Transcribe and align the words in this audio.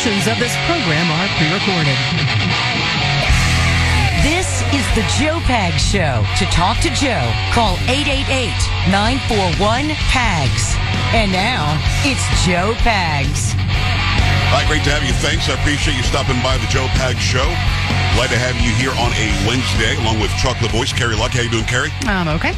Portions 0.00 0.32
of 0.32 0.38
this 0.38 0.56
program 0.64 1.12
are 1.12 1.28
pre-recorded. 1.36 1.92
This 4.24 4.64
is 4.72 4.80
the 4.96 5.04
Joe 5.20 5.36
Pags 5.44 5.76
Show. 5.76 6.24
To 6.40 6.48
talk 6.48 6.80
to 6.80 6.88
Joe, 6.96 7.20
call 7.52 7.76
888-941-PAGS. 8.88 10.80
And 11.12 11.30
now, 11.30 11.76
it's 12.00 12.24
Joe 12.46 12.72
Pags. 12.80 13.52
Hi, 14.48 14.64
great 14.66 14.84
to 14.84 14.90
have 14.90 15.04
you. 15.04 15.12
Thanks. 15.20 15.50
I 15.50 15.60
appreciate 15.60 15.98
you 15.98 16.02
stopping 16.02 16.40
by 16.40 16.56
the 16.56 16.64
Joe 16.72 16.88
Pags 16.96 17.20
Show. 17.20 17.44
Glad 18.16 18.32
to 18.32 18.40
have 18.40 18.56
you 18.56 18.72
here 18.80 18.96
on 18.96 19.12
a 19.12 19.28
Wednesday, 19.44 20.00
along 20.00 20.18
with 20.18 20.32
Chocolate 20.40 20.72
Voice, 20.72 20.94
Carrie 20.94 21.12
Luck. 21.14 21.32
How 21.32 21.42
you 21.44 21.52
doing, 21.52 21.68
Carrie? 21.68 21.92
I'm 22.08 22.26
um, 22.26 22.36
okay. 22.40 22.56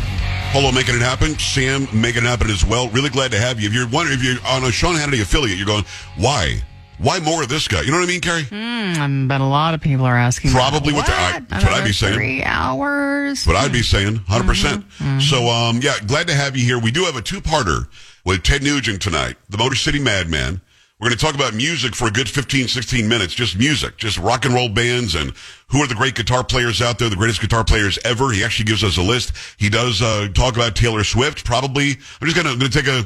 Polo 0.55 0.71
making 0.71 0.95
it 0.95 1.03
happen. 1.03 1.37
Sam 1.41 1.89
making 1.91 2.23
it 2.23 2.31
happen 2.31 2.51
as 2.51 2.65
well. 2.65 2.87
Really 2.91 3.11
glad 3.11 3.33
to 3.33 3.41
have 3.41 3.59
you. 3.59 3.67
If 3.67 3.75
you're 3.75 3.91
wondering, 3.91 4.21
if 4.21 4.23
you're 4.23 4.39
on 4.47 4.63
a 4.63 4.71
Sean 4.71 4.95
Hannity 4.95 5.23
affiliate, 5.23 5.59
you're 5.59 5.67
going, 5.67 5.83
why? 6.15 6.63
Why 7.03 7.19
more 7.19 7.43
of 7.43 7.49
this 7.49 7.67
guy? 7.69 7.83
You 7.83 7.91
know 7.91 7.99
what 7.99 8.05
I 8.05 8.07
mean, 8.07 8.21
Carrie? 8.21 8.43
Mm, 8.45 9.27
but 9.29 9.41
a 9.41 9.45
lot 9.45 9.75
of 9.75 9.81
people 9.81 10.05
are 10.07 10.17
asking. 10.17 10.53
Probably 10.53 10.93
what, 10.93 11.09
what 11.09 11.11
I- 11.19 11.41
that's 11.41 11.65
what 11.65 11.75
I'd 11.75 11.85
be 11.85 11.93
saying. 11.93 12.15
Three 12.15 12.43
hours. 12.45 13.45
But 13.45 13.57
I'd 13.57 13.73
be 13.73 13.83
saying 13.83 14.19
100%. 14.21 14.47
percent 14.47 14.89
Mm-hmm. 14.89 15.21
So, 15.21 15.49
um, 15.49 15.81
yeah, 15.83 15.95
glad 16.07 16.29
to 16.29 16.35
have 16.35 16.57
you 16.57 16.65
here. 16.65 16.79
We 16.79 16.91
do 16.93 17.05
have 17.05 17.17
a 17.17 17.23
two-parter 17.23 17.89
with 18.25 18.43
Ted 18.45 18.63
Nugent 18.63 19.03
tonight, 19.03 19.37
the 19.51 19.59
Motor 19.59 19.75
City 19.75 19.99
Madman. 19.99 20.61
We're 21.01 21.09
going 21.09 21.19
to 21.19 21.25
talk 21.25 21.35
about 21.35 21.53
music 21.55 21.97
for 21.97 22.07
a 22.07 22.13
good 22.13 22.29
15, 22.29 22.69
16 22.69 23.09
minutes. 23.09 23.35
Just 23.35 23.59
music, 23.59 23.97
just 23.97 24.17
rock 24.19 24.45
and 24.45 24.55
roll 24.55 24.69
bands 24.69 25.17
and 25.17 25.33
who 25.69 25.79
are 25.83 25.89
the 25.89 25.97
great 25.97 26.15
guitar 26.15 26.45
players 26.45 26.81
out 26.81 27.01
there, 27.01 27.09
the 27.09 27.17
greatest 27.17 27.41
guitar 27.41 27.65
players 27.65 27.99
ever. 28.05 28.31
He 28.31 28.45
actually 28.45 28.67
gives 28.67 28.85
us 28.85 28.97
a 28.97 29.03
list. 29.03 29.33
He 29.57 29.69
does, 29.69 30.01
uh, 30.01 30.29
talk 30.33 30.55
about 30.55 30.77
Taylor 30.77 31.03
Swift. 31.03 31.45
Probably, 31.45 31.91
I'm 32.21 32.29
just 32.29 32.37
going 32.41 32.57
to 32.61 32.69
take 32.69 32.87
a, 32.87 33.05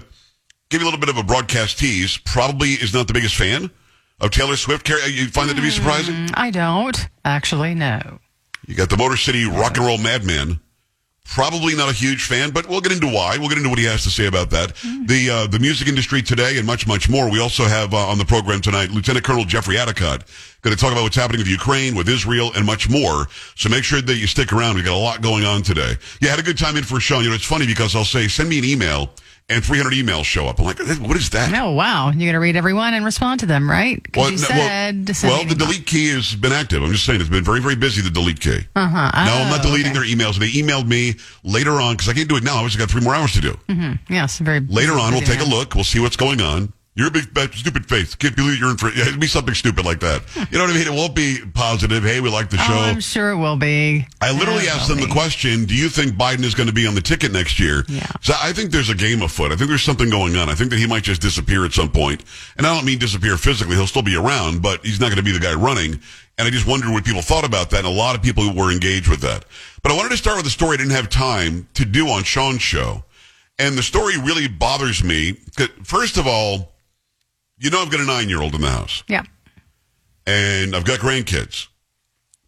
give 0.69 0.83
you 0.83 0.85
a 0.85 0.89
little 0.91 1.01
bit 1.01 1.09
of 1.09 1.17
a 1.17 1.23
broadcast 1.23 1.79
tease. 1.79 2.19
Probably 2.19 2.73
is 2.73 2.93
not 2.93 3.07
the 3.07 3.15
biggest 3.15 3.35
fan 3.37 3.71
of 4.21 4.31
Taylor 4.31 4.57
Swift. 4.57 4.85
Carrie, 4.85 5.11
You 5.11 5.29
find 5.29 5.49
that 5.51 5.55
to 5.55 5.63
be 5.63 5.71
surprising? 5.71 6.15
Mm, 6.15 6.31
I 6.35 6.51
don't 6.51 7.09
actually 7.25 7.75
know. 7.75 8.19
You 8.67 8.75
got 8.75 8.91
the 8.91 8.97
Motor 8.97 9.17
City 9.17 9.45
rock 9.45 9.77
and 9.77 9.87
roll 9.87 9.99
madman. 9.99 10.61
Probably 11.25 11.75
not 11.75 11.91
a 11.91 11.93
huge 11.93 12.25
fan, 12.25 12.51
but 12.51 12.69
we'll 12.69 12.81
get 12.81 12.93
into 12.93 13.09
why. 13.09 13.37
We'll 13.37 13.49
get 13.49 13.59
into 13.59 13.69
what 13.69 13.81
he 13.81 13.85
has 13.87 14.05
to 14.05 14.11
say 14.11 14.27
about 14.27 14.51
that. 14.51 14.75
The 15.07 15.29
uh, 15.29 15.47
the 15.49 15.59
music 15.59 15.89
industry 15.89 16.23
today 16.23 16.57
and 16.57 16.65
much, 16.65 16.87
much 16.87 17.09
more. 17.09 17.29
We 17.29 17.41
also 17.41 17.65
have 17.65 17.93
uh, 17.93 17.97
on 17.97 18.19
the 18.19 18.25
program 18.25 18.61
tonight 18.61 18.91
Lieutenant 18.91 19.25
Colonel 19.25 19.45
Jeffrey 19.45 19.75
Addicott 19.75 20.23
going 20.67 20.77
to 20.77 20.83
talk 20.83 20.91
about 20.93 21.03
what's 21.05 21.17
happening 21.17 21.39
with 21.39 21.49
Ukraine, 21.49 21.95
with 21.95 22.09
Israel, 22.09 22.51
and 22.57 22.67
much 22.67 22.91
more. 22.91 23.29
So 23.55 23.69
make 23.69 23.85
sure 23.85 24.01
that 24.03 24.17
you 24.17 24.27
stick 24.27 24.53
around. 24.53 24.75
We 24.75 24.83
got 24.83 24.97
a 24.97 24.99
lot 24.99 25.23
going 25.23 25.45
on 25.45 25.63
today. 25.63 25.95
Yeah, 26.21 26.31
had 26.31 26.41
a 26.41 26.43
good 26.43 26.59
time 26.59 26.77
in 26.77 26.83
for 26.83 26.99
Sean. 26.99 27.23
You 27.23 27.29
know, 27.29 27.37
it's 27.37 27.45
funny 27.45 27.67
because 27.67 27.95
I'll 27.95 28.05
say, 28.05 28.27
send 28.27 28.49
me 28.49 28.59
an 28.59 28.65
email, 28.65 29.11
and 29.49 29.65
300 29.65 29.93
emails 29.93 30.25
show 30.25 30.47
up. 30.47 30.59
I'm 30.59 30.65
like, 30.65 30.79
what 30.79 31.17
is 31.17 31.31
that? 31.31 31.53
Oh 31.55 31.73
wow, 31.73 32.11
you're 32.11 32.31
gonna 32.31 32.41
read 32.41 32.57
everyone 32.57 32.95
and 32.95 33.05
respond 33.05 33.41
to 33.41 33.47
them, 33.47 33.71
right? 33.71 34.03
Because 34.03 34.33
you 34.33 34.39
no, 34.39 34.47
said. 34.47 35.07
to 35.07 35.15
send 35.15 35.33
well, 35.33 35.45
the 35.45 35.55
delete 35.55 35.87
key 35.87 36.09
has 36.09 36.35
been 36.35 36.53
active. 36.53 36.83
I'm 36.83 36.91
just 36.91 37.05
saying 37.05 37.21
it's 37.21 37.31
been 37.31 37.45
very, 37.45 37.61
very 37.61 37.77
busy. 37.77 38.03
The 38.03 38.11
delete 38.11 38.41
key. 38.41 38.61
Uh 38.75 38.89
huh. 38.89 39.25
No, 39.25 39.33
I'm 39.33 39.51
not 39.51 39.63
deleting 39.63 39.93
their 39.93 40.05
emails. 40.05 40.39
They 40.39 40.49
emailed 40.49 40.89
me 40.89 41.15
later 41.45 41.73
on 41.73 41.95
because 41.95 42.09
I 42.09 42.13
can't 42.13 42.29
do 42.29 42.37
it 42.37 42.43
now. 42.43 42.57
I 42.57 42.65
just 42.65 42.79
got 42.79 42.91
three 42.91 43.03
more 43.03 43.15
hours 43.15 43.33
to 43.33 43.41
do. 43.41 43.53
Mm-hmm. 43.69 44.13
Yes, 44.13 44.39
very. 44.39 44.61
Later 44.61 44.93
on, 44.93 45.13
we'll 45.13 45.23
take 45.23 45.41
a 45.41 45.45
look. 45.45 45.75
We'll 45.75 45.85
see 45.85 46.01
what's 46.01 46.17
going 46.17 46.41
on. 46.41 46.73
You're 46.97 47.09
a 47.09 47.11
big, 47.11 47.53
stupid 47.53 47.87
face. 47.87 48.15
Can't 48.15 48.35
believe 48.35 48.59
you're 48.59 48.71
in 48.71 48.79
for. 48.79 48.89
Yeah, 48.89 49.09
it'll 49.09 49.21
be 49.21 49.27
something 49.27 49.53
stupid 49.53 49.85
like 49.85 50.01
that. 50.01 50.23
Hmm. 50.31 50.45
You 50.51 50.59
know 50.59 50.65
what 50.65 50.75
I 50.75 50.79
mean? 50.79 50.87
It 50.87 50.97
won't 50.97 51.15
be 51.15 51.41
positive. 51.53 52.03
Hey, 52.03 52.21
we 52.21 52.31
like 52.31 52.49
the 52.49 52.57
oh, 52.57 52.63
show. 52.63 52.73
Oh, 52.73 52.79
I'm 52.79 53.01
sure 53.01 53.31
it 53.31 53.37
will 53.37 53.59
be. 53.59 54.07
I 54.23 54.33
literally 54.33 54.65
it 54.65 54.75
asked 54.75 54.89
them 54.89 55.01
the 55.01 55.07
question: 55.07 55.67
Do 55.67 55.75
you 55.75 55.91
think 55.91 56.15
Biden 56.15 56.43
is 56.43 56.55
going 56.55 56.69
to 56.69 56.73
be 56.73 56.87
on 56.87 56.95
the 56.95 57.03
ticket 57.03 57.33
next 57.33 57.61
year? 57.61 57.85
Yeah. 57.87 58.07
So 58.23 58.33
I 58.41 58.55
think 58.55 58.71
there's 58.71 58.89
a 58.89 58.95
game 58.95 59.21
afoot. 59.21 59.53
I 59.53 59.57
think 59.57 59.69
there's 59.69 59.83
something 59.83 60.09
going 60.09 60.37
on. 60.37 60.49
I 60.49 60.55
think 60.55 60.71
that 60.71 60.79
he 60.79 60.87
might 60.87 61.03
just 61.03 61.21
disappear 61.21 61.67
at 61.67 61.73
some 61.73 61.91
point. 61.91 62.25
And 62.57 62.67
I 62.67 62.75
don't 62.75 62.87
mean 62.87 62.99
disappear 62.99 63.37
physically. 63.37 63.77
He'll 63.77 63.87
still 63.87 64.01
be 64.01 64.17
around, 64.17 64.63
but 64.63 64.83
he's 64.83 64.99
not 64.99 65.09
going 65.09 65.19
to 65.19 65.23
be 65.23 65.33
the 65.33 65.41
guy 65.41 65.53
running. 65.53 66.01
And 66.39 66.49
I 66.49 66.51
just 66.51 66.67
wondered 66.67 66.93
what 66.93 67.05
people 67.05 67.21
thought 67.21 67.45
about 67.45 67.69
that. 67.71 67.85
And 67.85 67.87
a 67.87 67.91
lot 67.91 68.17
of 68.17 68.23
people 68.23 68.55
were 68.55 68.73
engaged 68.73 69.09
with 69.09 69.21
that. 69.21 69.45
But 69.83 69.93
I 69.93 69.97
wanted 69.97 70.11
to 70.11 70.17
start 70.17 70.39
with 70.39 70.47
a 70.47 70.51
story 70.51 70.75
I 70.75 70.77
didn't 70.79 70.93
have 70.93 71.11
time 71.11 71.69
to 71.75 71.85
do 71.85 72.09
on 72.09 72.25
Sean's 72.25 72.63
show. 72.63 73.05
And 73.59 73.77
the 73.77 73.83
story 73.83 74.19
really 74.19 74.49
bothers 74.49 75.05
me. 75.05 75.33
First 75.83 76.17
of 76.17 76.27
all, 76.27 76.73
you 77.59 77.71
know 77.71 77.81
I've 77.83 77.91
got 77.91 78.01
a 78.01 78.05
nine-year-old 78.05 78.55
in 78.55 78.61
the 78.61 78.71
house 78.71 79.03
Yeah. 79.09 79.23
and 80.27 80.75
I've 80.75 80.85
got 80.85 81.01
grandkids. 81.01 81.69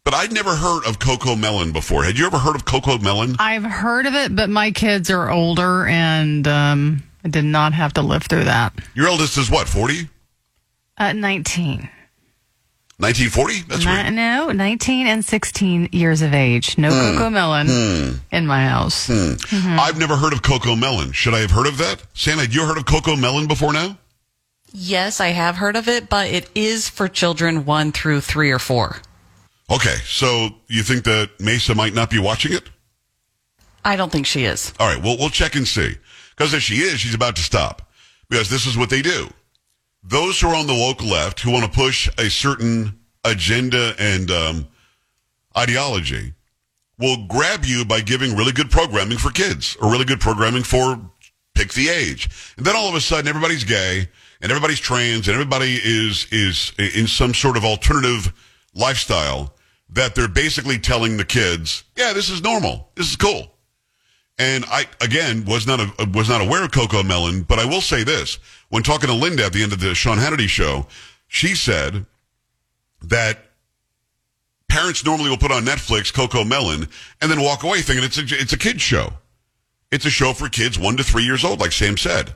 But 0.05 0.13
I'd 0.13 0.31
never 0.31 0.55
heard 0.55 0.85
of 0.85 0.97
CoComelon 0.97 1.71
before. 1.73 2.03
Had 2.03 2.17
you 2.17 2.25
ever 2.25 2.39
heard 2.39 2.55
of 2.55 2.65
CoComelon? 2.65 3.35
I've 3.37 3.63
heard 3.63 4.05
of 4.07 4.15
it, 4.15 4.35
but 4.35 4.49
my 4.49 4.71
kids 4.71 5.09
are 5.11 5.29
older, 5.29 5.85
and 5.85 6.47
um, 6.47 7.03
I 7.23 7.27
did 7.27 7.45
not 7.45 7.73
have 7.73 7.93
to 7.93 8.01
live 8.01 8.23
through 8.23 8.45
that. 8.45 8.73
Your 8.95 9.07
eldest 9.07 9.37
is 9.37 9.51
what, 9.51 9.67
40? 9.67 10.09
At 10.97 11.15
19. 11.15 11.89
1940? 12.97 13.61
That's 13.67 13.85
right. 13.85 14.09
no, 14.09 14.49
19 14.51 15.05
and 15.07 15.23
16 15.23 15.89
years 15.91 16.21
of 16.21 16.33
age. 16.33 16.77
No 16.77 16.89
Hmm. 16.89 17.17
CoComelon 17.17 18.19
in 18.31 18.47
my 18.47 18.65
house. 18.67 19.07
Mm-hmm. 19.09 19.79
I've 19.79 19.97
never 19.99 20.15
heard 20.17 20.33
of 20.33 20.41
CoComelon. 20.41 21.13
Should 21.13 21.33
I 21.35 21.39
have 21.39 21.51
heard 21.51 21.67
of 21.67 21.77
that? 21.77 22.01
Sam, 22.13 22.39
had 22.39 22.53
you 22.53 22.65
heard 22.65 22.77
of 22.77 22.85
CoComelon 22.85 23.47
before 23.47 23.73
now? 23.73 23.97
Yes, 24.71 25.19
I 25.19 25.29
have 25.29 25.55
heard 25.57 25.75
of 25.75 25.87
it, 25.87 26.09
but 26.09 26.27
it 26.27 26.49
is 26.53 26.89
for 26.89 27.07
children 27.07 27.65
one 27.65 27.91
through 27.91 28.21
three 28.21 28.51
or 28.51 28.59
four. 28.59 28.97
Okay, 29.69 29.95
so 30.05 30.49
you 30.67 30.83
think 30.83 31.03
that 31.03 31.29
Mesa 31.39 31.75
might 31.75 31.93
not 31.93 32.09
be 32.09 32.19
watching 32.19 32.53
it? 32.53 32.63
I 33.83 33.95
don't 33.95 34.11
think 34.11 34.25
she 34.25 34.45
is. 34.45 34.73
All 34.79 34.87
right, 34.87 35.01
well, 35.03 35.17
we'll 35.17 35.29
check 35.29 35.55
and 35.55 35.67
see. 35.67 35.95
Because 36.31 36.53
if 36.53 36.61
she 36.61 36.75
is, 36.75 36.99
she's 36.99 37.13
about 37.13 37.35
to 37.35 37.41
stop. 37.41 37.91
Because 38.29 38.49
this 38.49 38.65
is 38.65 38.77
what 38.77 38.89
they 38.89 39.01
do. 39.01 39.27
Those 40.03 40.39
who 40.39 40.47
are 40.47 40.55
on 40.55 40.67
the 40.67 40.73
woke 40.73 41.03
left 41.03 41.39
who 41.41 41.51
want 41.51 41.65
to 41.65 41.71
push 41.71 42.09
a 42.17 42.29
certain 42.29 42.99
agenda 43.25 43.93
and 43.99 44.31
um, 44.31 44.67
ideology 45.57 46.33
will 46.97 47.27
grab 47.27 47.65
you 47.65 47.85
by 47.85 48.01
giving 48.01 48.35
really 48.35 48.51
good 48.51 48.69
programming 48.69 49.17
for 49.17 49.31
kids 49.31 49.75
or 49.81 49.91
really 49.91 50.05
good 50.05 50.19
programming 50.19 50.63
for 50.63 50.99
pick 51.53 51.73
the 51.73 51.89
age. 51.89 52.29
And 52.57 52.65
then 52.65 52.75
all 52.75 52.87
of 52.87 52.95
a 52.95 53.01
sudden 53.01 53.27
everybody's 53.27 53.63
gay 53.63 54.07
and 54.41 54.51
everybody's 54.51 54.79
trans 54.79 55.27
and 55.27 55.35
everybody 55.35 55.79
is 55.83 56.27
is 56.31 56.73
in 56.77 57.07
some 57.07 57.33
sort 57.33 57.57
of 57.57 57.65
alternative 57.65 58.33
lifestyle 58.73 59.55
that 59.89 60.15
they're 60.15 60.27
basically 60.27 60.77
telling 60.77 61.17
the 61.17 61.25
kids, 61.25 61.83
yeah, 61.95 62.13
this 62.13 62.29
is 62.29 62.41
normal. 62.43 62.89
This 62.95 63.09
is 63.09 63.15
cool. 63.15 63.55
And 64.37 64.63
I 64.69 64.85
again 65.01 65.43
was 65.45 65.67
not 65.67 65.79
a, 65.81 66.09
was 66.13 66.29
not 66.29 66.41
aware 66.41 66.63
of 66.63 66.71
CoComelon, 66.71 67.47
but 67.47 67.59
I 67.59 67.65
will 67.65 67.81
say 67.81 68.03
this: 68.03 68.39
when 68.69 68.83
talking 68.83 69.07
to 69.07 69.13
Linda 69.13 69.45
at 69.45 69.53
the 69.53 69.63
end 69.63 69.73
of 69.73 69.79
the 69.79 69.93
Sean 69.93 70.17
Hannity 70.17 70.47
show, 70.47 70.87
she 71.27 71.55
said 71.55 72.05
that 73.01 73.39
parents 74.69 75.03
normally 75.03 75.29
will 75.29 75.37
put 75.37 75.51
on 75.51 75.65
Netflix 75.65 76.13
Coco 76.13 76.45
Melon 76.45 76.87
and 77.21 77.29
then 77.29 77.41
walk 77.41 77.63
away 77.63 77.81
thinking 77.81 78.05
it's 78.05 78.17
a 78.17 78.23
it's 78.39 78.53
a 78.53 78.57
kids 78.57 78.81
show. 78.81 79.11
It's 79.91 80.05
a 80.05 80.09
show 80.09 80.33
for 80.33 80.47
kids 80.47 80.79
one 80.79 80.95
to 80.97 81.03
three 81.03 81.23
years 81.23 81.43
old, 81.43 81.59
like 81.59 81.71
Sam 81.71 81.97
said. 81.97 82.35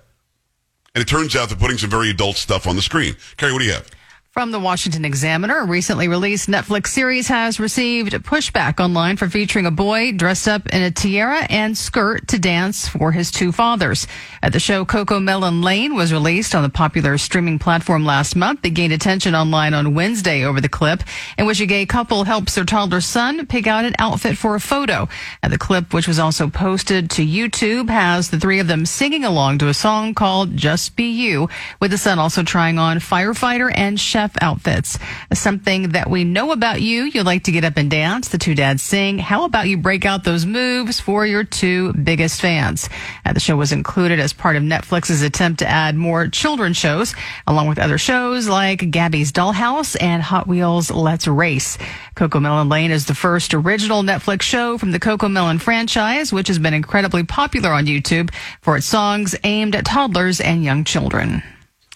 And 0.95 1.01
it 1.01 1.07
turns 1.07 1.36
out 1.36 1.50
they're 1.50 1.57
putting 1.57 1.80
some 1.80 1.90
very 1.90 2.12
adult 2.12 2.36
stuff 2.36 2.68
on 2.68 2.75
the 2.75 2.81
screen. 2.81 3.16
Carrie, 3.38 3.51
what 3.51 3.60
do 3.60 3.66
you 3.66 3.74
have? 3.74 3.90
From 4.34 4.50
the 4.50 4.60
Washington 4.60 5.06
Examiner, 5.06 5.60
a 5.60 5.66
recently 5.68 6.08
released 6.08 6.50
Netflix 6.50 6.88
series 6.88 7.28
has 7.28 7.60
received 7.60 8.14
pushback 8.24 8.80
online 8.80 9.16
for 9.16 9.30
featuring 9.30 9.68
a 9.68 9.72
boy 9.72 10.12
dressed 10.12 10.48
up 10.48 10.66
in 10.70 10.82
a 10.82 10.90
tiara 10.90 11.46
and 11.52 11.78
skirt 11.78 12.28
to 12.30 12.40
dance 12.40 12.88
for 12.88 13.12
his 13.12 13.30
two 13.30 13.52
fathers. 13.52 14.08
At 14.42 14.52
the 14.52 14.60
show, 14.60 14.86
CoComelon 14.86 15.64
Lane 15.64 15.96
was 15.96 16.12
released 16.12 16.56
on 16.56 16.64
the 16.64 16.70
popular 16.70 17.20
streaming 17.20 17.60
platform 17.60 18.06
last 18.06 18.36
month. 18.36 18.66
It 18.66 18.72
gained 18.72 18.92
attention 18.92 19.36
online 19.36 19.76
on 19.76 19.94
Wednesday 19.94 20.44
over 20.44 20.60
the 20.60 20.68
clip 20.68 21.04
in 21.38 21.46
which 21.46 21.62
a 21.62 21.68
gay 21.68 21.86
couple 21.86 22.24
helps 22.24 22.56
their 22.56 22.66
toddler 22.66 23.02
son 23.02 23.46
pick 23.46 23.68
out 23.68 23.86
an 23.86 23.94
outfit 24.00 24.36
for 24.36 24.56
a 24.56 24.60
photo. 24.60 25.08
And 25.44 25.54
the 25.54 25.60
clip, 25.60 25.94
which 25.94 26.08
was 26.08 26.18
also 26.18 26.50
posted 26.50 27.12
to 27.12 27.24
YouTube, 27.24 27.88
has 27.92 28.32
the 28.32 28.40
three 28.40 28.58
of 28.58 28.66
them 28.66 28.88
singing 28.88 29.26
along 29.26 29.60
to 29.60 29.68
a 29.68 29.76
song 29.76 30.16
called 30.16 30.58
Just 30.58 30.96
Be 30.96 31.12
You, 31.12 31.50
with 31.80 31.92
the 31.92 32.00
son 32.00 32.18
also 32.18 32.42
trying 32.42 32.80
on 32.80 32.98
firefighter 32.98 33.72
and 33.72 34.00
chef 34.24 34.42
outfits. 34.42 34.98
Something 35.34 35.90
that 35.90 36.10
we 36.10 36.24
know 36.24 36.52
about 36.52 36.81
you. 36.81 37.04
You 37.04 37.24
like 37.24 37.44
to 37.44 37.52
get 37.52 37.66
up 37.66 37.78
and 37.78 37.92
dance. 37.92 38.30
The 38.30 38.38
two 38.38 38.56
dads 38.56 38.81
sing. 38.81 39.20
How 39.20 39.44
about 39.44 39.68
you 39.68 39.78
break 39.78 40.06
out 40.06 40.24
those 40.24 40.46
moves 40.46 41.00
for 41.00 41.25
your 41.25 41.44
two 41.44 41.94
biggest 41.94 42.40
fans? 42.40 42.90
Uh, 43.25 43.34
the 43.34 43.40
show 43.40 43.58
was 43.58 43.72
included 43.72 44.20
as 44.20 44.31
part 44.31 44.56
of 44.56 44.64
Netflix's 44.64 45.22
attempt 45.22 45.60
to 45.60 45.68
add 45.68 45.96
more 45.96 46.28
children's 46.28 46.78
shows, 46.78 47.14
along 47.48 47.68
with 47.68 47.80
other 47.80 47.98
shows 47.98 48.48
like 48.48 48.90
Gabby's 48.92 49.31
Dollhouse 49.31 49.98
and 50.02 50.24
Hot 50.24 50.48
Wheels 50.48 50.90
Let's 50.90 51.28
Race. 51.28 51.78
CoComelon 52.16 52.72
Lane 52.72 52.92
is 52.92 53.06
the 53.06 53.16
first 53.16 53.54
original 53.54 54.04
Netflix 54.04 54.44
show 54.44 54.78
from 54.78 54.92
the 54.92 55.00
CoComelon 55.00 55.60
franchise, 55.60 56.31
which 56.31 56.48
has 56.48 56.60
been 56.60 56.74
incredibly 56.74 57.24
popular 57.24 57.72
on 57.72 57.86
YouTube 57.86 58.34
for 58.62 58.78
its 58.78 58.86
songs 58.86 59.36
aimed 59.44 59.75
at 59.75 59.86
toddlers 59.86 60.40
and 60.40 60.64
young 60.64 60.84
children. 60.84 61.44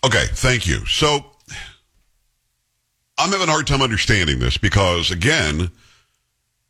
Okay, 0.03 0.25
thank 0.33 0.68
you. 0.68 0.85
So 0.85 1.25
I'm 3.17 3.31
having 3.31 3.47
a 3.47 3.51
hard 3.51 3.67
time 3.67 3.81
understanding 3.81 4.39
this 4.39 4.57
because, 4.57 5.09
again, 5.09 5.71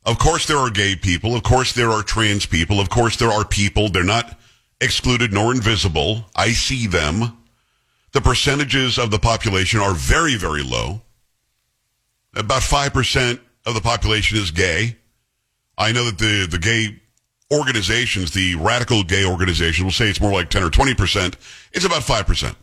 of 0.06 0.18
course 0.18 0.46
there 0.46 0.56
are 0.56 0.70
gay 0.70 0.96
people. 0.96 1.34
Of 1.34 1.42
course 1.42 1.72
there 1.72 1.90
are 1.90 2.02
trans 2.02 2.46
people. 2.46 2.80
Of 2.80 2.88
course 2.88 3.16
there 3.16 3.30
are 3.30 3.44
people. 3.44 3.90
They're 3.90 4.04
not 4.04 4.38
excluded 4.80 5.32
nor 5.32 5.52
invisible. 5.52 6.24
I 6.34 6.52
see 6.52 6.86
them. 6.86 7.36
The 8.12 8.22
percentages 8.22 8.98
of 8.98 9.10
the 9.10 9.18
population 9.18 9.80
are 9.80 9.92
very, 9.92 10.36
very 10.36 10.62
low. 10.62 11.02
About 12.34 12.62
5% 12.62 13.40
of 13.66 13.74
the 13.74 13.80
population 13.82 14.38
is 14.38 14.50
gay. 14.50 14.96
I 15.76 15.92
know 15.92 16.06
that 16.06 16.18
the, 16.18 16.46
the 16.50 16.58
gay 16.58 17.00
organizations, 17.52 18.32
the 18.32 18.54
radical 18.54 19.02
gay 19.04 19.24
organizations 19.24 19.84
will 19.84 19.92
say 19.92 20.08
it's 20.08 20.20
more 20.20 20.32
like 20.32 20.48
10 20.48 20.62
or 20.62 20.70
20%. 20.70 21.34
It's 21.72 21.84
about 21.84 22.02
5%. 22.02 22.54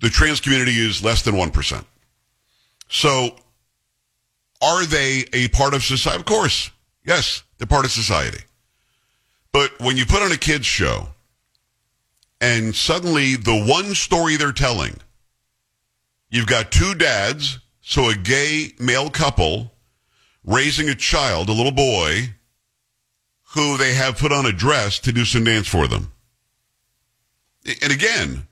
The 0.00 0.08
trans 0.08 0.40
community 0.40 0.72
is 0.72 1.04
less 1.04 1.22
than 1.22 1.34
1%. 1.34 1.84
So 2.92 3.34
are 4.60 4.84
they 4.84 5.24
a 5.32 5.48
part 5.48 5.72
of 5.72 5.82
society? 5.82 6.20
Of 6.20 6.26
course. 6.26 6.70
Yes, 7.04 7.42
they're 7.56 7.66
part 7.66 7.86
of 7.86 7.90
society. 7.90 8.44
But 9.50 9.80
when 9.80 9.96
you 9.96 10.04
put 10.04 10.22
on 10.22 10.30
a 10.30 10.36
kids 10.36 10.66
show 10.66 11.08
and 12.40 12.76
suddenly 12.76 13.36
the 13.36 13.64
one 13.66 13.94
story 13.94 14.36
they're 14.36 14.52
telling, 14.52 14.98
you've 16.30 16.46
got 16.46 16.70
two 16.70 16.94
dads, 16.94 17.58
so 17.80 18.10
a 18.10 18.14
gay 18.14 18.72
male 18.78 19.08
couple 19.08 19.72
raising 20.44 20.90
a 20.90 20.94
child, 20.94 21.48
a 21.48 21.52
little 21.52 21.72
boy, 21.72 22.34
who 23.54 23.78
they 23.78 23.94
have 23.94 24.18
put 24.18 24.32
on 24.32 24.44
a 24.44 24.52
dress 24.52 24.98
to 24.98 25.12
do 25.12 25.24
some 25.24 25.44
dance 25.44 25.66
for 25.66 25.86
them. 25.86 26.12
And 27.82 27.92
again, 27.92 28.46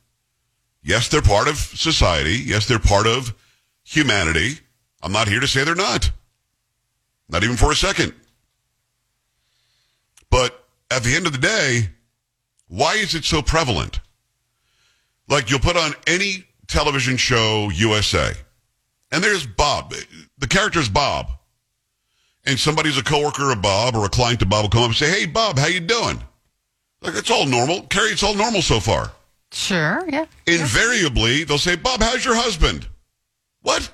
yes, 0.83 1.09
they're 1.09 1.21
part 1.21 1.47
of 1.47 1.57
society. 1.57 2.43
Yes, 2.43 2.67
they're 2.67 2.79
part 2.79 3.07
of 3.07 3.35
humanity. 3.91 4.61
I'm 5.03 5.13
not 5.13 5.27
here 5.27 5.41
to 5.41 5.49
say 5.49 5.65
they're 5.65 5.75
not. 5.75 6.11
Not 7.29 7.43
even 7.43 7.57
for 7.57 7.73
a 7.73 7.77
second. 7.77 8.15
But 10.31 10.65
at 10.91 11.03
the 11.03 11.15
end 11.15 11.27
of 11.27 11.33
the 11.33 11.39
day, 11.39 11.91
why 12.69 12.95
is 12.95 13.15
it 13.15 13.25
so 13.25 13.43
prevalent? 13.43 14.01
Like 15.29 15.51
you'll 15.51 15.59
put 15.61 15.77
on 15.77 15.93
any 16.07 16.45
television 16.69 17.17
show 17.17 17.69
USA, 17.75 18.33
and 19.11 19.23
there's 19.23 19.47
Bob. 19.47 19.93
The 20.39 20.47
character's 20.47 20.89
Bob. 20.89 21.27
And 22.47 22.59
somebody's 22.59 22.97
a 22.97 23.03
coworker 23.03 23.53
of 23.53 23.61
Bob 23.61 23.95
or 23.95 24.07
a 24.07 24.09
client 24.09 24.41
of 24.41 24.49
Bob 24.49 24.63
will 24.63 24.71
come 24.71 24.83
up 24.83 24.89
and 24.89 24.97
say, 24.97 25.11
Hey 25.11 25.27
Bob, 25.27 25.59
how 25.59 25.67
you 25.67 25.81
doing? 25.81 26.19
Like 27.03 27.15
it's 27.15 27.31
all 27.31 27.45
normal. 27.45 27.83
Carrie, 27.83 28.13
it's 28.13 28.23
all 28.23 28.35
normal 28.35 28.63
so 28.63 28.81
far. 28.81 29.13
Sure, 29.53 30.09
yeah. 30.09 30.27
Invariably, 30.47 31.45
they'll 31.45 31.59
say, 31.59 31.77
Bob, 31.77 32.01
how's 32.01 32.25
your 32.25 32.37
husband? 32.37 32.87
What? 33.63 33.91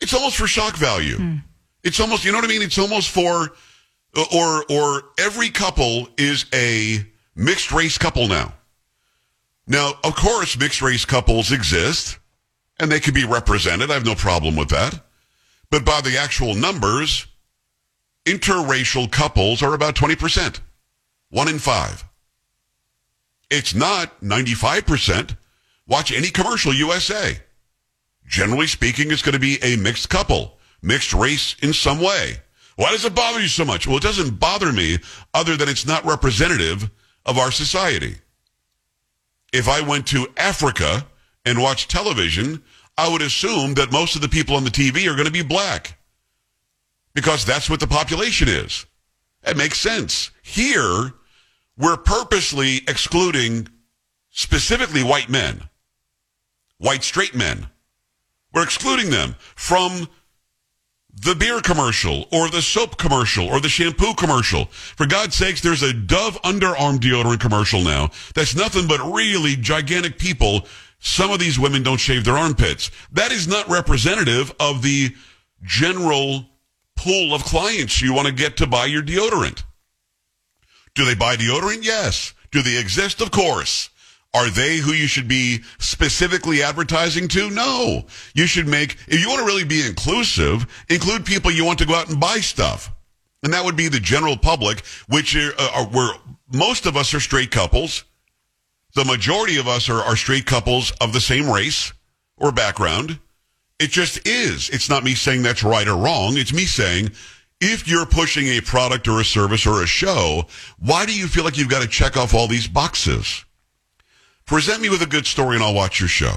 It's 0.00 0.14
almost 0.14 0.36
for 0.36 0.46
shock 0.46 0.76
value. 0.76 1.16
Hmm. 1.16 1.36
It's 1.82 2.00
almost, 2.00 2.24
you 2.24 2.32
know 2.32 2.38
what 2.38 2.44
I 2.44 2.48
mean? 2.48 2.62
It's 2.62 2.78
almost 2.78 3.10
for, 3.10 3.54
or, 4.32 4.64
or 4.70 5.02
every 5.18 5.50
couple 5.50 6.08
is 6.16 6.46
a 6.54 7.06
mixed 7.34 7.72
race 7.72 7.98
couple 7.98 8.26
now. 8.28 8.54
Now, 9.66 9.92
of 10.02 10.14
course, 10.14 10.58
mixed 10.58 10.82
race 10.82 11.04
couples 11.04 11.52
exist 11.52 12.18
and 12.78 12.90
they 12.90 13.00
can 13.00 13.14
be 13.14 13.24
represented. 13.24 13.90
I 13.90 13.94
have 13.94 14.04
no 14.04 14.14
problem 14.14 14.56
with 14.56 14.68
that. 14.70 15.00
But 15.70 15.84
by 15.84 16.00
the 16.00 16.18
actual 16.18 16.54
numbers, 16.54 17.26
interracial 18.24 19.10
couples 19.10 19.62
are 19.62 19.74
about 19.74 19.94
20%. 19.94 20.60
One 21.30 21.48
in 21.48 21.58
five. 21.58 22.04
It's 23.50 23.74
not 23.74 24.20
95%. 24.20 25.36
Watch 25.86 26.12
any 26.12 26.30
commercial 26.30 26.72
USA. 26.74 27.38
Generally 28.26 28.68
speaking, 28.68 29.10
it's 29.10 29.22
going 29.22 29.34
to 29.34 29.38
be 29.38 29.58
a 29.62 29.76
mixed 29.76 30.08
couple, 30.08 30.58
mixed 30.82 31.12
race 31.12 31.56
in 31.62 31.72
some 31.72 32.00
way. 32.00 32.36
Why 32.76 32.90
does 32.90 33.04
it 33.04 33.14
bother 33.14 33.40
you 33.40 33.48
so 33.48 33.64
much? 33.64 33.86
Well, 33.86 33.98
it 33.98 34.02
doesn't 34.02 34.40
bother 34.40 34.72
me 34.72 34.98
other 35.32 35.56
than 35.56 35.68
it's 35.68 35.86
not 35.86 36.04
representative 36.04 36.90
of 37.24 37.38
our 37.38 37.52
society. 37.52 38.16
If 39.52 39.68
I 39.68 39.80
went 39.80 40.06
to 40.08 40.26
Africa 40.36 41.06
and 41.44 41.62
watched 41.62 41.90
television, 41.90 42.62
I 42.98 43.08
would 43.08 43.22
assume 43.22 43.74
that 43.74 43.92
most 43.92 44.16
of 44.16 44.22
the 44.22 44.28
people 44.28 44.56
on 44.56 44.64
the 44.64 44.70
TV 44.70 45.06
are 45.06 45.14
going 45.14 45.26
to 45.26 45.32
be 45.32 45.42
black 45.42 45.98
because 47.14 47.44
that's 47.44 47.70
what 47.70 47.80
the 47.80 47.86
population 47.86 48.48
is. 48.48 48.86
It 49.44 49.56
makes 49.56 49.78
sense. 49.78 50.30
Here, 50.42 51.12
we're 51.76 51.96
purposely 51.96 52.78
excluding 52.88 53.68
specifically 54.30 55.02
white 55.02 55.28
men, 55.28 55.68
white 56.78 57.04
straight 57.04 57.34
men. 57.34 57.68
We're 58.54 58.62
excluding 58.62 59.10
them 59.10 59.34
from 59.56 60.08
the 61.12 61.34
beer 61.34 61.60
commercial 61.60 62.26
or 62.32 62.48
the 62.48 62.62
soap 62.62 62.96
commercial 62.96 63.46
or 63.46 63.60
the 63.60 63.68
shampoo 63.68 64.14
commercial. 64.14 64.66
For 64.66 65.06
God's 65.06 65.34
sakes, 65.34 65.60
there's 65.60 65.82
a 65.82 65.92
Dove 65.92 66.40
underarm 66.42 66.98
deodorant 66.98 67.40
commercial 67.40 67.82
now 67.82 68.10
that's 68.34 68.54
nothing 68.54 68.86
but 68.86 69.00
really 69.00 69.56
gigantic 69.56 70.18
people. 70.18 70.66
Some 71.00 71.30
of 71.30 71.38
these 71.38 71.58
women 71.58 71.82
don't 71.82 71.98
shave 72.00 72.24
their 72.24 72.38
armpits. 72.38 72.90
That 73.12 73.32
is 73.32 73.46
not 73.46 73.68
representative 73.68 74.52
of 74.58 74.82
the 74.82 75.14
general 75.62 76.46
pool 76.96 77.34
of 77.34 77.44
clients 77.44 78.00
you 78.00 78.12
want 78.12 78.28
to 78.28 78.32
get 78.32 78.56
to 78.58 78.66
buy 78.66 78.86
your 78.86 79.02
deodorant. 79.02 79.64
Do 80.94 81.04
they 81.04 81.14
buy 81.14 81.36
deodorant? 81.36 81.84
Yes. 81.84 82.34
Do 82.52 82.62
they 82.62 82.78
exist? 82.78 83.20
Of 83.20 83.30
course. 83.30 83.90
Are 84.34 84.50
they 84.50 84.78
who 84.78 84.92
you 84.92 85.06
should 85.06 85.28
be 85.28 85.62
specifically 85.78 86.62
advertising 86.62 87.28
to? 87.28 87.50
No. 87.50 88.04
You 88.34 88.46
should 88.48 88.66
make, 88.66 88.96
if 89.06 89.20
you 89.20 89.28
want 89.28 89.38
to 89.38 89.46
really 89.46 89.64
be 89.64 89.86
inclusive, 89.86 90.66
include 90.90 91.24
people 91.24 91.52
you 91.52 91.64
want 91.64 91.78
to 91.78 91.86
go 91.86 91.94
out 91.94 92.10
and 92.10 92.20
buy 92.20 92.38
stuff. 92.38 92.90
And 93.44 93.52
that 93.52 93.64
would 93.64 93.76
be 93.76 93.88
the 93.88 94.00
general 94.00 94.36
public, 94.36 94.84
which 95.08 95.36
are, 95.36 95.52
uh, 95.56 95.70
are 95.74 95.86
where 95.86 96.14
most 96.52 96.86
of 96.86 96.96
us 96.96 97.14
are 97.14 97.20
straight 97.20 97.52
couples. 97.52 98.04
The 98.94 99.04
majority 99.04 99.58
of 99.58 99.68
us 99.68 99.88
are, 99.88 100.00
are 100.00 100.16
straight 100.16 100.46
couples 100.46 100.90
of 101.00 101.12
the 101.12 101.20
same 101.20 101.48
race 101.48 101.92
or 102.36 102.50
background. 102.50 103.20
It 103.78 103.90
just 103.90 104.26
is. 104.26 104.68
It's 104.70 104.88
not 104.88 105.04
me 105.04 105.14
saying 105.14 105.42
that's 105.42 105.62
right 105.62 105.86
or 105.86 105.96
wrong. 105.96 106.36
It's 106.36 106.52
me 106.52 106.64
saying 106.64 107.10
if 107.60 107.86
you're 107.86 108.06
pushing 108.06 108.46
a 108.46 108.60
product 108.60 109.06
or 109.06 109.20
a 109.20 109.24
service 109.24 109.66
or 109.66 109.82
a 109.82 109.86
show, 109.86 110.46
why 110.78 111.06
do 111.06 111.16
you 111.16 111.28
feel 111.28 111.44
like 111.44 111.56
you've 111.56 111.68
got 111.68 111.82
to 111.82 111.88
check 111.88 112.16
off 112.16 112.34
all 112.34 112.48
these 112.48 112.66
boxes? 112.66 113.44
Present 114.46 114.82
me 114.82 114.90
with 114.90 115.00
a 115.00 115.06
good 115.06 115.26
story 115.26 115.56
and 115.56 115.64
I'll 115.64 115.74
watch 115.74 116.00
your 116.00 116.08
show. 116.08 116.34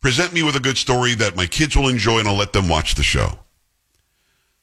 Present 0.00 0.32
me 0.32 0.42
with 0.42 0.54
a 0.54 0.60
good 0.60 0.78
story 0.78 1.14
that 1.14 1.36
my 1.36 1.46
kids 1.46 1.76
will 1.76 1.88
enjoy 1.88 2.20
and 2.20 2.28
I'll 2.28 2.36
let 2.36 2.52
them 2.52 2.68
watch 2.68 2.94
the 2.94 3.02
show. 3.02 3.40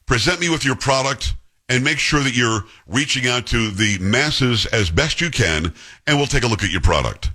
Present 0.06 0.40
me 0.40 0.48
with 0.48 0.64
your 0.64 0.74
product 0.74 1.34
and 1.68 1.84
make 1.84 1.98
sure 1.98 2.20
that 2.20 2.34
you're 2.34 2.64
reaching 2.86 3.26
out 3.26 3.46
to 3.48 3.70
the 3.70 3.98
masses 4.00 4.64
as 4.66 4.90
best 4.90 5.20
you 5.20 5.30
can 5.30 5.74
and 6.06 6.16
we'll 6.16 6.26
take 6.26 6.44
a 6.44 6.46
look 6.46 6.64
at 6.64 6.70
your 6.70 6.80
product. 6.80 7.30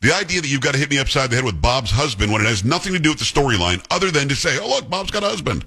The 0.00 0.12
idea 0.12 0.40
that 0.40 0.48
you've 0.48 0.60
got 0.60 0.72
to 0.72 0.78
hit 0.78 0.90
me 0.90 0.98
upside 0.98 1.30
the 1.30 1.36
head 1.36 1.44
with 1.44 1.62
Bob's 1.62 1.92
husband 1.92 2.32
when 2.32 2.40
it 2.40 2.48
has 2.48 2.64
nothing 2.64 2.92
to 2.92 2.98
do 2.98 3.10
with 3.10 3.18
the 3.18 3.24
storyline 3.24 3.84
other 3.90 4.10
than 4.10 4.28
to 4.28 4.36
say, 4.36 4.58
oh, 4.60 4.68
look, 4.68 4.90
Bob's 4.90 5.10
got 5.12 5.22
a 5.22 5.28
husband. 5.28 5.64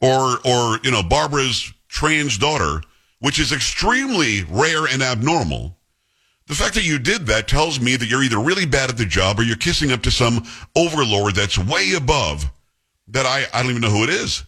Or, 0.00 0.38
or, 0.44 0.78
you 0.82 0.90
know, 0.90 1.02
Barbara's 1.02 1.72
trans 1.88 2.38
daughter, 2.38 2.82
which 3.18 3.38
is 3.38 3.52
extremely 3.52 4.44
rare 4.44 4.86
and 4.86 5.02
abnormal 5.02 5.76
The 6.50 6.56
fact 6.56 6.74
that 6.74 6.84
you 6.84 6.98
did 6.98 7.26
that 7.26 7.46
tells 7.46 7.78
me 7.78 7.94
that 7.94 8.06
you're 8.06 8.24
either 8.24 8.40
really 8.40 8.66
bad 8.66 8.90
at 8.90 8.98
the 8.98 9.04
job 9.04 9.38
or 9.38 9.44
you're 9.44 9.54
kissing 9.54 9.92
up 9.92 10.02
to 10.02 10.10
some 10.10 10.44
overlord 10.74 11.36
that's 11.36 11.56
way 11.56 11.92
above 11.96 12.50
that 13.06 13.24
I, 13.24 13.44
I 13.54 13.62
don't 13.62 13.70
even 13.70 13.82
know 13.82 13.88
who 13.88 14.02
it 14.02 14.10
is. 14.10 14.42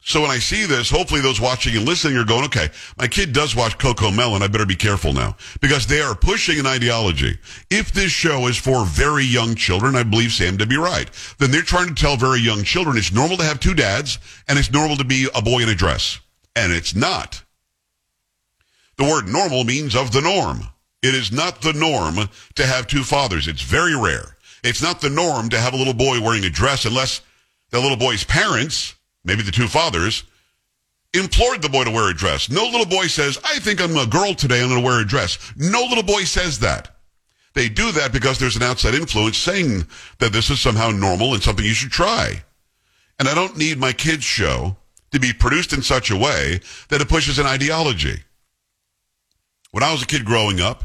So 0.00 0.20
when 0.20 0.32
I 0.32 0.40
see 0.40 0.66
this, 0.66 0.90
hopefully 0.90 1.20
those 1.20 1.40
watching 1.40 1.76
and 1.76 1.86
listening 1.86 2.16
are 2.16 2.24
going, 2.24 2.44
okay, 2.46 2.70
my 2.98 3.06
kid 3.06 3.32
does 3.32 3.54
watch 3.54 3.78
CoComelon. 3.78 4.42
I 4.42 4.48
better 4.48 4.66
be 4.66 4.74
careful 4.74 5.12
now 5.12 5.36
because 5.60 5.86
they 5.86 6.00
are 6.00 6.16
pushing 6.16 6.58
an 6.58 6.66
ideology. 6.66 7.38
If 7.70 7.92
this 7.92 8.10
show 8.10 8.48
is 8.48 8.56
for 8.56 8.84
very 8.84 9.24
young 9.24 9.54
children, 9.54 9.94
I 9.94 10.02
believe 10.02 10.32
Sam 10.32 10.58
to 10.58 10.66
be 10.66 10.76
right. 10.76 11.08
Then 11.38 11.52
they're 11.52 11.62
trying 11.62 11.94
to 11.94 11.94
tell 11.94 12.16
very 12.16 12.40
young 12.40 12.64
children 12.64 12.96
it's 12.96 13.12
normal 13.12 13.36
to 13.36 13.44
have 13.44 13.60
two 13.60 13.74
dads 13.74 14.18
and 14.48 14.58
it's 14.58 14.72
normal 14.72 14.96
to 14.96 15.04
be 15.04 15.28
a 15.36 15.40
boy 15.40 15.60
in 15.60 15.68
a 15.68 15.74
dress. 15.76 16.18
And 16.56 16.72
it's 16.72 16.96
not. 16.96 17.44
The 18.98 19.04
word 19.04 19.28
normal 19.28 19.64
means 19.64 19.96
of 19.96 20.12
the 20.12 20.20
norm. 20.20 20.68
It 21.02 21.14
is 21.14 21.32
not 21.32 21.62
the 21.62 21.72
norm 21.72 22.28
to 22.56 22.66
have 22.66 22.86
two 22.86 23.04
fathers. 23.04 23.48
It's 23.48 23.62
very 23.62 23.96
rare. 23.96 24.36
It's 24.62 24.82
not 24.82 25.00
the 25.00 25.10
norm 25.10 25.48
to 25.50 25.58
have 25.58 25.72
a 25.72 25.76
little 25.76 25.94
boy 25.94 26.20
wearing 26.20 26.44
a 26.44 26.50
dress 26.50 26.84
unless 26.84 27.20
the 27.70 27.80
little 27.80 27.96
boy's 27.96 28.24
parents 28.24 28.94
maybe 29.28 29.42
the 29.42 29.52
two 29.52 29.68
fathers, 29.68 30.24
implored 31.14 31.62
the 31.62 31.68
boy 31.68 31.84
to 31.84 31.90
wear 31.90 32.10
a 32.10 32.14
dress. 32.14 32.50
No 32.50 32.64
little 32.64 32.86
boy 32.86 33.06
says, 33.06 33.38
I 33.44 33.58
think 33.58 33.80
I'm 33.80 33.96
a 33.96 34.06
girl 34.06 34.34
today, 34.34 34.62
I'm 34.62 34.68
going 34.68 34.80
to 34.80 34.86
wear 34.86 35.00
a 35.00 35.06
dress. 35.06 35.38
No 35.56 35.82
little 35.82 36.02
boy 36.02 36.24
says 36.24 36.58
that. 36.60 36.96
They 37.54 37.68
do 37.68 37.92
that 37.92 38.12
because 38.12 38.38
there's 38.38 38.56
an 38.56 38.62
outside 38.62 38.94
influence 38.94 39.36
saying 39.36 39.86
that 40.18 40.32
this 40.32 40.50
is 40.50 40.60
somehow 40.60 40.90
normal 40.90 41.34
and 41.34 41.42
something 41.42 41.64
you 41.64 41.74
should 41.74 41.90
try. 41.90 42.42
And 43.18 43.28
I 43.28 43.34
don't 43.34 43.56
need 43.56 43.78
my 43.78 43.92
kids' 43.92 44.24
show 44.24 44.76
to 45.10 45.18
be 45.18 45.32
produced 45.32 45.72
in 45.72 45.82
such 45.82 46.10
a 46.10 46.16
way 46.16 46.60
that 46.88 47.00
it 47.00 47.08
pushes 47.08 47.38
an 47.38 47.46
ideology. 47.46 48.22
When 49.70 49.82
I 49.82 49.92
was 49.92 50.02
a 50.02 50.06
kid 50.06 50.24
growing 50.24 50.60
up, 50.60 50.84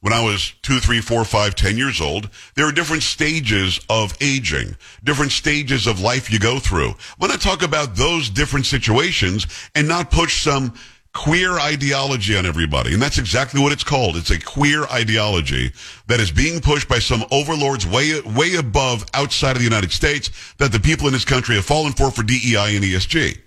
when 0.00 0.12
I 0.12 0.22
was 0.22 0.52
two, 0.60 0.80
three, 0.80 1.00
four, 1.00 1.24
five, 1.24 1.54
ten 1.54 1.78
years 1.78 2.00
old, 2.00 2.28
there 2.56 2.68
are 2.68 2.72
different 2.72 3.02
stages 3.02 3.80
of 3.88 4.14
aging, 4.20 4.76
different 5.02 5.32
stages 5.32 5.86
of 5.86 5.98
life 5.98 6.30
you 6.30 6.38
go 6.38 6.58
through. 6.58 6.90
I 6.90 7.14
want 7.18 7.32
to 7.32 7.38
talk 7.38 7.62
about 7.62 7.96
those 7.96 8.28
different 8.28 8.66
situations 8.66 9.46
and 9.74 9.88
not 9.88 10.10
push 10.10 10.42
some 10.42 10.74
queer 11.14 11.58
ideology 11.58 12.36
on 12.36 12.44
everybody. 12.44 12.92
And 12.92 13.00
that's 13.00 13.16
exactly 13.16 13.62
what 13.62 13.72
it's 13.72 13.84
called. 13.84 14.16
It's 14.16 14.30
a 14.30 14.38
queer 14.38 14.84
ideology 14.84 15.72
that 16.08 16.20
is 16.20 16.30
being 16.30 16.60
pushed 16.60 16.88
by 16.88 16.98
some 16.98 17.24
overlords 17.30 17.86
way, 17.86 18.20
way 18.20 18.56
above 18.56 19.06
outside 19.14 19.52
of 19.52 19.58
the 19.58 19.64
United 19.64 19.92
States 19.92 20.30
that 20.58 20.72
the 20.72 20.80
people 20.80 21.06
in 21.06 21.14
this 21.14 21.24
country 21.24 21.54
have 21.54 21.64
fallen 21.64 21.92
for 21.94 22.10
for 22.10 22.22
DEI 22.22 22.76
and 22.76 22.84
ESG. 22.84 23.38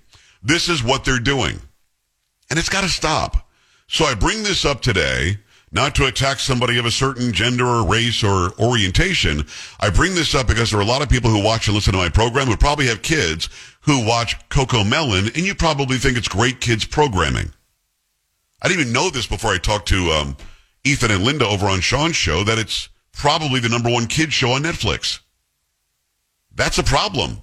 This 0.42 0.70
is 0.70 0.84
what 0.84 1.06
they're 1.06 1.20
doing. 1.20 1.60
And 2.50 2.58
it's 2.58 2.70
got 2.70 2.82
to 2.82 2.90
stop. 2.90 3.47
So 3.88 4.06
I 4.06 4.16
bring 4.16 4.44
this 4.44 4.66
up 4.66 4.82
today 4.82 5.38
not 5.72 5.96
to 5.96 6.06
attack 6.06 6.40
somebody 6.40 6.78
of 6.78 6.86
a 6.86 6.92
certain 6.92 7.34
gender 7.34 7.66
or 7.66 7.86
race 7.86 8.24
or 8.24 8.54
orientation. 8.60 9.46
I 9.80 9.90
bring 9.90 10.16
this 10.16 10.34
up 10.34 10.48
because 10.48 10.72
there 10.72 10.80
are 10.80 10.84
a 10.84 10.86
lot 10.86 11.02
of 11.02 11.10
people 11.10 11.30
who 11.30 11.44
watch 11.44 11.68
and 11.68 11.76
listen 11.76 11.94
to 11.94 12.00
my 12.00 12.10
program 12.10 12.48
who 12.48 12.58
probably 12.58 12.88
have 12.88 13.02
kids 13.02 13.50
who 13.82 14.06
watch 14.06 14.38
CoComelon, 14.50 15.34
and 15.36 15.46
you 15.46 15.56
probably 15.56 15.98
think 15.98 16.18
it's 16.18 16.28
great 16.28 16.60
kids 16.60 16.86
programming. 16.86 17.52
I 18.62 18.68
didn't 18.68 18.82
even 18.82 18.94
know 18.94 19.10
this 19.10 19.28
before 19.28 19.52
I 19.52 19.58
talked 19.58 19.88
to 19.90 20.12
um, 20.12 20.38
Ethan 20.84 21.12
and 21.12 21.24
Linda 21.24 21.46
over 21.48 21.68
on 21.68 21.80
Sean's 21.80 22.16
show 22.16 22.44
that 22.44 22.60
it's 22.60 22.90
probably 23.14 23.60
the 23.62 23.70
number 23.70 23.90
one 23.90 24.08
kids 24.08 24.34
show 24.34 24.52
on 24.52 24.64
Netflix. 24.64 25.20
That's 26.54 26.78
a 26.78 26.84
problem. 26.84 27.42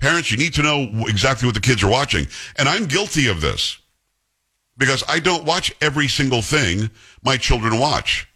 Parents, 0.00 0.30
you 0.30 0.36
need 0.36 0.54
to 0.54 0.62
know 0.62 1.06
exactly 1.06 1.46
what 1.46 1.54
the 1.54 1.60
kids 1.60 1.82
are 1.82 1.90
watching. 1.90 2.26
And 2.56 2.68
I'm 2.68 2.86
guilty 2.86 3.28
of 3.28 3.40
this 3.40 3.78
because 4.78 5.04
I 5.08 5.18
don't 5.18 5.44
watch 5.44 5.72
every 5.80 6.08
single 6.08 6.40
thing 6.40 6.90
my 7.22 7.36
children 7.36 7.78
watch. 7.78 8.28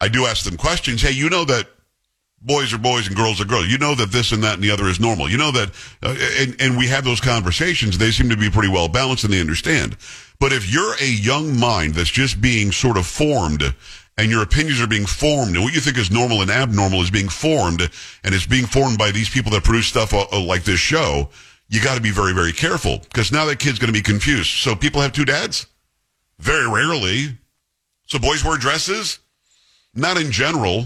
I 0.00 0.08
do 0.08 0.26
ask 0.26 0.44
them 0.44 0.56
questions. 0.56 1.00
Hey, 1.00 1.12
you 1.12 1.30
know 1.30 1.44
that 1.44 1.68
boys 2.42 2.72
are 2.74 2.78
boys 2.78 3.06
and 3.06 3.16
girls 3.16 3.40
are 3.40 3.44
girls. 3.44 3.68
You 3.68 3.78
know 3.78 3.94
that 3.94 4.10
this 4.10 4.32
and 4.32 4.42
that 4.42 4.54
and 4.54 4.62
the 4.62 4.70
other 4.70 4.88
is 4.88 5.00
normal. 5.00 5.30
You 5.30 5.38
know 5.38 5.52
that, 5.52 5.70
uh, 6.02 6.16
and, 6.38 6.60
and 6.60 6.76
we 6.76 6.88
have 6.88 7.04
those 7.04 7.20
conversations. 7.20 7.96
They 7.96 8.10
seem 8.10 8.28
to 8.30 8.36
be 8.36 8.50
pretty 8.50 8.68
well 8.68 8.88
balanced 8.88 9.24
and 9.24 9.32
they 9.32 9.40
understand. 9.40 9.96
But 10.40 10.52
if 10.52 10.72
you're 10.72 10.94
a 11.00 11.06
young 11.06 11.58
mind 11.58 11.94
that's 11.94 12.10
just 12.10 12.40
being 12.40 12.72
sort 12.72 12.96
of 12.96 13.06
formed 13.06 13.62
and 14.18 14.30
your 14.30 14.42
opinions 14.42 14.80
are 14.80 14.88
being 14.88 15.06
formed 15.06 15.54
and 15.54 15.64
what 15.64 15.72
you 15.72 15.80
think 15.80 15.96
is 15.96 16.10
normal 16.10 16.42
and 16.42 16.50
abnormal 16.50 17.00
is 17.00 17.10
being 17.10 17.28
formed 17.28 17.80
and 18.24 18.34
it's 18.34 18.46
being 18.46 18.66
formed 18.66 18.98
by 18.98 19.12
these 19.12 19.30
people 19.30 19.52
that 19.52 19.64
produce 19.64 19.86
stuff 19.86 20.12
uh, 20.12 20.40
like 20.40 20.64
this 20.64 20.80
show, 20.80 21.30
you 21.72 21.82
got 21.82 21.94
to 21.94 22.02
be 22.02 22.10
very, 22.10 22.34
very 22.34 22.52
careful 22.52 22.98
because 22.98 23.32
now 23.32 23.46
that 23.46 23.58
kid's 23.58 23.78
going 23.78 23.92
to 23.92 23.98
be 23.98 24.02
confused. 24.02 24.50
So 24.50 24.76
people 24.76 25.00
have 25.00 25.12
two 25.12 25.24
dads? 25.24 25.66
Very 26.38 26.70
rarely. 26.70 27.38
So 28.06 28.18
boys 28.18 28.44
wear 28.44 28.58
dresses? 28.58 29.20
Not 29.94 30.20
in 30.20 30.30
general. 30.30 30.84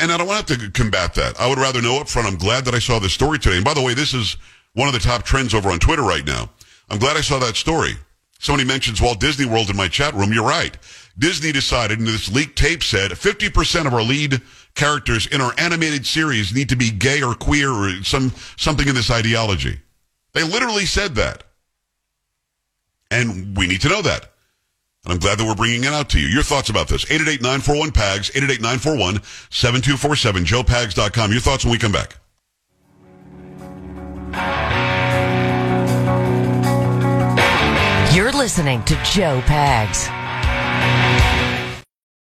And 0.00 0.10
I 0.10 0.16
don't 0.16 0.26
want 0.26 0.48
to 0.48 0.70
combat 0.72 1.14
that. 1.14 1.40
I 1.40 1.48
would 1.48 1.58
rather 1.58 1.80
know 1.80 2.00
up 2.00 2.08
front. 2.08 2.26
I'm 2.26 2.36
glad 2.36 2.64
that 2.64 2.74
I 2.74 2.80
saw 2.80 2.98
this 2.98 3.12
story 3.12 3.38
today. 3.38 3.54
And 3.54 3.64
by 3.64 3.74
the 3.74 3.80
way, 3.80 3.94
this 3.94 4.12
is 4.12 4.36
one 4.72 4.88
of 4.88 4.94
the 4.94 4.98
top 4.98 5.22
trends 5.22 5.54
over 5.54 5.70
on 5.70 5.78
Twitter 5.78 6.02
right 6.02 6.26
now. 6.26 6.50
I'm 6.90 6.98
glad 6.98 7.16
I 7.16 7.20
saw 7.20 7.38
that 7.38 7.54
story. 7.54 7.92
Somebody 8.40 8.66
mentions 8.66 9.00
Walt 9.00 9.20
Disney 9.20 9.46
World 9.46 9.70
in 9.70 9.76
my 9.76 9.86
chat 9.86 10.14
room. 10.14 10.32
You're 10.32 10.42
right. 10.42 10.76
Disney 11.16 11.52
decided, 11.52 12.00
and 12.00 12.08
this 12.08 12.28
leaked 12.28 12.58
tape 12.58 12.82
said, 12.82 13.12
50% 13.12 13.86
of 13.86 13.94
our 13.94 14.02
lead 14.02 14.42
characters 14.74 15.26
in 15.26 15.40
our 15.40 15.52
animated 15.58 16.06
series 16.06 16.54
need 16.54 16.68
to 16.70 16.76
be 16.76 16.90
gay 16.90 17.22
or 17.22 17.34
queer 17.34 17.70
or 17.70 18.02
some 18.02 18.32
something 18.56 18.88
in 18.88 18.94
this 18.94 19.10
ideology. 19.10 19.80
They 20.32 20.42
literally 20.42 20.86
said 20.86 21.14
that. 21.16 21.44
And 23.10 23.56
we 23.56 23.66
need 23.66 23.82
to 23.82 23.88
know 23.88 24.02
that. 24.02 24.30
And 25.04 25.12
I'm 25.12 25.18
glad 25.18 25.38
that 25.38 25.44
we're 25.44 25.54
bringing 25.54 25.84
it 25.84 25.92
out 25.92 26.08
to 26.10 26.20
you. 26.20 26.28
Your 26.28 26.42
thoughts 26.42 26.70
about 26.70 26.88
this. 26.88 27.04
888-941-PAGS, 27.06 28.30
888-941-7247, 28.30 30.46
joepags.com. 30.46 31.32
Your 31.32 31.40
thoughts 31.40 31.64
when 31.64 31.72
we 31.72 31.78
come 31.78 31.92
back. 31.92 32.16
You're 38.14 38.32
listening 38.32 38.82
to 38.84 38.94
Joe 39.04 39.42
Pags. 39.46 40.08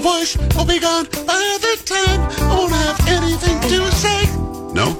Voice 0.00 0.36
will 0.56 0.64
be 0.64 0.78
gone 0.80 1.04
by 1.26 1.58
the 1.60 1.76
time 1.84 2.20
I 2.48 2.56
won't 2.56 2.72
have 2.72 3.06
anything 3.06 3.60
to 3.68 3.92
say. 3.92 4.24
No? 4.72 4.96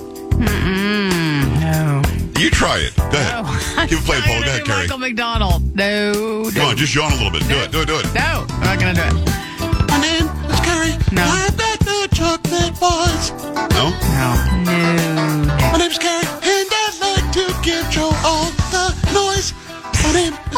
No. 1.59 2.03
You 2.39 2.51
try 2.51 2.79
it. 2.81 2.95
Go 2.97 3.19
ahead. 3.19 3.89
Keep 3.89 4.01
it 4.01 4.05
playing, 4.05 4.23
Paul. 4.25 4.41
Go 4.41 4.47
ahead, 4.47 4.65
Carrie. 4.67 4.83
Michael 4.83 4.99
McDonald. 4.99 5.75
No. 5.75 6.13
no. 6.13 6.51
Come 6.51 6.69
on, 6.69 6.77
just 6.77 6.95
yawn 6.95 7.13
a 7.13 7.15
little 7.17 7.31
bit. 7.31 7.49
Do 7.49 7.57
it. 7.57 7.73
Do 7.73 7.81
it. 7.81 7.87
Do 7.87 7.99
it. 7.99 8.15
No, 8.15 8.45
I'm 8.49 8.61
not 8.61 8.79
going 8.79 8.95
to 8.95 9.01
do 9.01 9.09
it. 9.09 9.89
My 9.89 10.01
name 10.01 10.29
is 10.51 10.61
Carrie. 10.61 10.97
No. 11.13 11.23
I've 11.25 11.57
got 11.57 11.79
the 11.81 12.09
chocolate 12.13 12.75
voice. 12.77 13.31
No? 13.73 13.91
No. 14.21 14.29
No. 14.65 15.30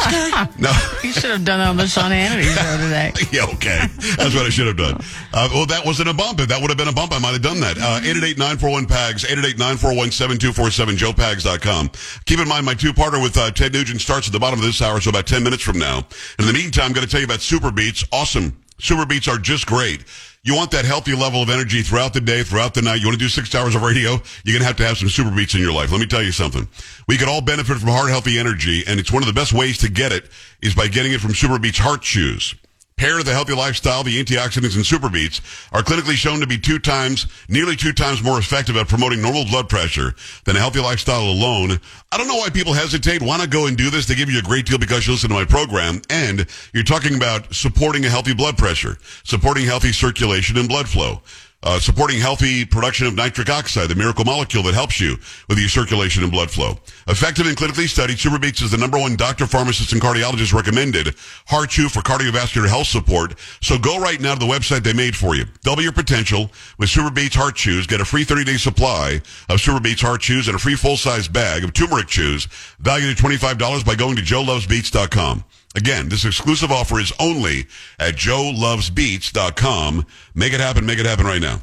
No. 0.59 0.71
You 1.03 1.11
should 1.11 1.31
have 1.31 1.45
done 1.45 1.59
that 1.59 1.69
on 1.69 1.77
the 1.77 1.87
Sean 1.87 2.11
Hannity 2.11 2.43
show 2.43 2.77
today. 2.77 3.11
yeah, 3.31 3.45
okay. 3.55 3.87
That's 4.17 4.33
what 4.35 4.45
I 4.45 4.49
should 4.49 4.67
have 4.67 4.77
done. 4.77 4.95
Uh, 5.33 5.49
well, 5.51 5.65
that 5.65 5.85
wasn't 5.85 6.09
a 6.09 6.13
bump. 6.13 6.39
If 6.39 6.47
that 6.49 6.61
would 6.61 6.69
have 6.69 6.77
been 6.77 6.87
a 6.87 6.93
bump, 6.93 7.11
I 7.11 7.19
might 7.19 7.31
have 7.33 7.41
done 7.41 7.59
that. 7.61 7.77
Uh, 7.77 7.99
888-941-PAGS, 8.01 9.25
888-941-7247, 9.25 10.97
joepags.com. 10.97 11.91
Keep 12.25 12.39
in 12.39 12.47
mind, 12.47 12.65
my 12.65 12.73
two-parter 12.73 13.21
with 13.21 13.37
uh, 13.37 13.51
Ted 13.51 13.73
Nugent 13.73 14.01
starts 14.01 14.27
at 14.27 14.33
the 14.33 14.39
bottom 14.39 14.59
of 14.59 14.65
this 14.65 14.81
hour, 14.81 15.01
so 15.01 15.09
about 15.09 15.27
10 15.27 15.43
minutes 15.43 15.63
from 15.63 15.79
now. 15.79 16.05
In 16.39 16.45
the 16.45 16.53
meantime, 16.53 16.85
I'm 16.85 16.93
going 16.93 17.05
to 17.05 17.11
tell 17.11 17.19
you 17.19 17.25
about 17.25 17.39
SuperBeets. 17.39 18.07
Awesome. 18.11 18.57
SuperBeets 18.79 19.27
are 19.31 19.37
just 19.37 19.65
great. 19.65 20.03
You 20.45 20.55
want 20.55 20.71
that 20.71 20.83
healthy 20.83 21.15
level 21.15 21.41
of 21.41 21.49
energy 21.49 21.83
throughout 21.83 22.13
the 22.13 22.19
day, 22.19 22.43
throughout 22.43 22.73
the 22.73 22.81
night. 22.81 22.99
You 22.99 23.07
want 23.07 23.17
to 23.17 23.23
do 23.23 23.29
six 23.29 23.55
hours 23.55 23.75
of 23.75 23.81
radio. 23.81 24.11
You're 24.43 24.53
going 24.53 24.59
to 24.59 24.65
have 24.65 24.75
to 24.75 24.85
have 24.85 24.97
some 24.97 25.07
SuperBeets 25.07 25.55
in 25.55 25.61
your 25.61 25.71
life. 25.71 25.89
Let 25.89 26.01
me 26.01 26.05
tell 26.05 26.21
you 26.21 26.33
something. 26.33 26.67
We 27.07 27.17
could 27.17 27.29
all 27.29 27.39
benefit 27.39 27.77
from 27.77 27.87
heart 27.87 28.09
healthy 28.09 28.37
energy, 28.37 28.83
and 28.85 28.99
it's 28.99 29.09
one 29.09 29.23
of 29.23 29.27
the 29.27 29.33
best 29.33 29.53
ways 29.53 29.77
to 29.77 29.89
get 29.89 30.11
it 30.11 30.29
is 30.61 30.75
by 30.75 30.89
getting 30.89 31.13
it 31.13 31.21
from 31.21 31.31
SuperBeets 31.31 31.77
Heart 31.77 32.01
Chews. 32.01 32.55
Pair 32.95 33.23
the 33.23 33.31
healthy 33.31 33.53
lifestyle, 33.53 34.03
the 34.03 34.23
antioxidants 34.23 34.75
and 34.75 34.85
SuperBeets 34.85 35.41
are 35.73 35.81
clinically 35.81 36.13
shown 36.13 36.39
to 36.39 36.47
be 36.47 36.57
two 36.57 36.79
times, 36.79 37.27
nearly 37.49 37.75
two 37.75 37.91
times 37.91 38.21
more 38.21 38.37
effective 38.37 38.77
at 38.77 38.87
promoting 38.87 39.21
normal 39.21 39.45
blood 39.45 39.67
pressure 39.67 40.13
than 40.45 40.55
a 40.55 40.59
healthy 40.59 40.79
lifestyle 40.79 41.23
alone. 41.23 41.79
I 42.11 42.17
don't 42.17 42.27
know 42.27 42.35
why 42.35 42.49
people 42.49 42.73
hesitate. 42.73 43.21
Why 43.21 43.37
not 43.37 43.49
go 43.49 43.65
and 43.65 43.75
do 43.75 43.89
this? 43.89 44.05
They 44.05 44.15
give 44.15 44.29
you 44.29 44.39
a 44.39 44.43
great 44.43 44.67
deal 44.67 44.77
because 44.77 45.07
you 45.07 45.13
listen 45.13 45.29
to 45.29 45.35
my 45.35 45.45
program 45.45 46.01
and 46.09 46.45
you're 46.73 46.83
talking 46.83 47.15
about 47.15 47.53
supporting 47.53 48.05
a 48.05 48.09
healthy 48.09 48.33
blood 48.33 48.57
pressure, 48.57 48.97
supporting 49.23 49.65
healthy 49.65 49.91
circulation 49.91 50.57
and 50.57 50.69
blood 50.69 50.87
flow 50.87 51.21
uh, 51.63 51.79
supporting 51.79 52.19
healthy 52.19 52.65
production 52.65 53.07
of 53.07 53.15
nitric 53.15 53.49
oxide, 53.49 53.89
the 53.89 53.95
miracle 53.95 54.25
molecule 54.25 54.63
that 54.63 54.73
helps 54.73 54.99
you 54.99 55.17
with 55.47 55.57
your 55.57 55.69
circulation 55.69 56.21
and 56.21 56.31
blood 56.31 56.51
flow. 56.51 56.77
Effective 57.07 57.47
and 57.47 57.57
clinically 57.57 57.87
studied, 57.87 58.17
SuperBeets 58.17 58.61
is 58.61 58.71
the 58.71 58.77
number 58.77 58.99
one 58.99 59.15
doctor, 59.15 59.47
pharmacist, 59.47 59.93
and 59.93 60.01
cardiologist 60.01 60.53
recommended 60.53 61.15
heart 61.47 61.69
chew 61.69 61.89
for 61.89 62.01
cardiovascular 62.01 62.67
health 62.67 62.87
support. 62.87 63.39
So 63.61 63.77
go 63.77 63.99
right 63.99 64.19
now 64.19 64.33
to 64.33 64.39
the 64.39 64.45
website 64.45 64.83
they 64.83 64.93
made 64.93 65.15
for 65.15 65.35
you. 65.35 65.45
Double 65.61 65.81
your 65.81 65.93
potential 65.93 66.51
with 66.77 66.89
SuperBeets 66.89 67.35
Heart 67.35 67.55
Chews. 67.55 67.87
Get 67.87 68.01
a 68.01 68.05
free 68.05 68.25
30-day 68.25 68.57
supply 68.57 69.21
of 69.49 69.59
SuperBeets 69.59 70.01
Heart 70.01 70.21
Chews 70.21 70.47
and 70.47 70.55
a 70.55 70.59
free 70.59 70.75
full-size 70.75 71.27
bag 71.27 71.63
of 71.63 71.73
turmeric 71.73 72.07
chews 72.07 72.47
valued 72.79 73.11
at 73.11 73.17
$25 73.17 73.85
by 73.85 73.95
going 73.95 74.15
to 74.17 74.21
joelovesbeats.com. 74.21 75.43
Again, 75.75 76.09
this 76.09 76.25
exclusive 76.25 76.71
offer 76.71 76.99
is 76.99 77.11
only 77.19 77.65
at 77.99 78.15
joelovesbeats.com. 78.15 80.05
Make 80.35 80.53
it 80.53 80.59
happen. 80.59 80.85
Make 80.85 80.99
it 80.99 81.05
happen 81.05 81.25
right 81.25 81.41
now. 81.41 81.61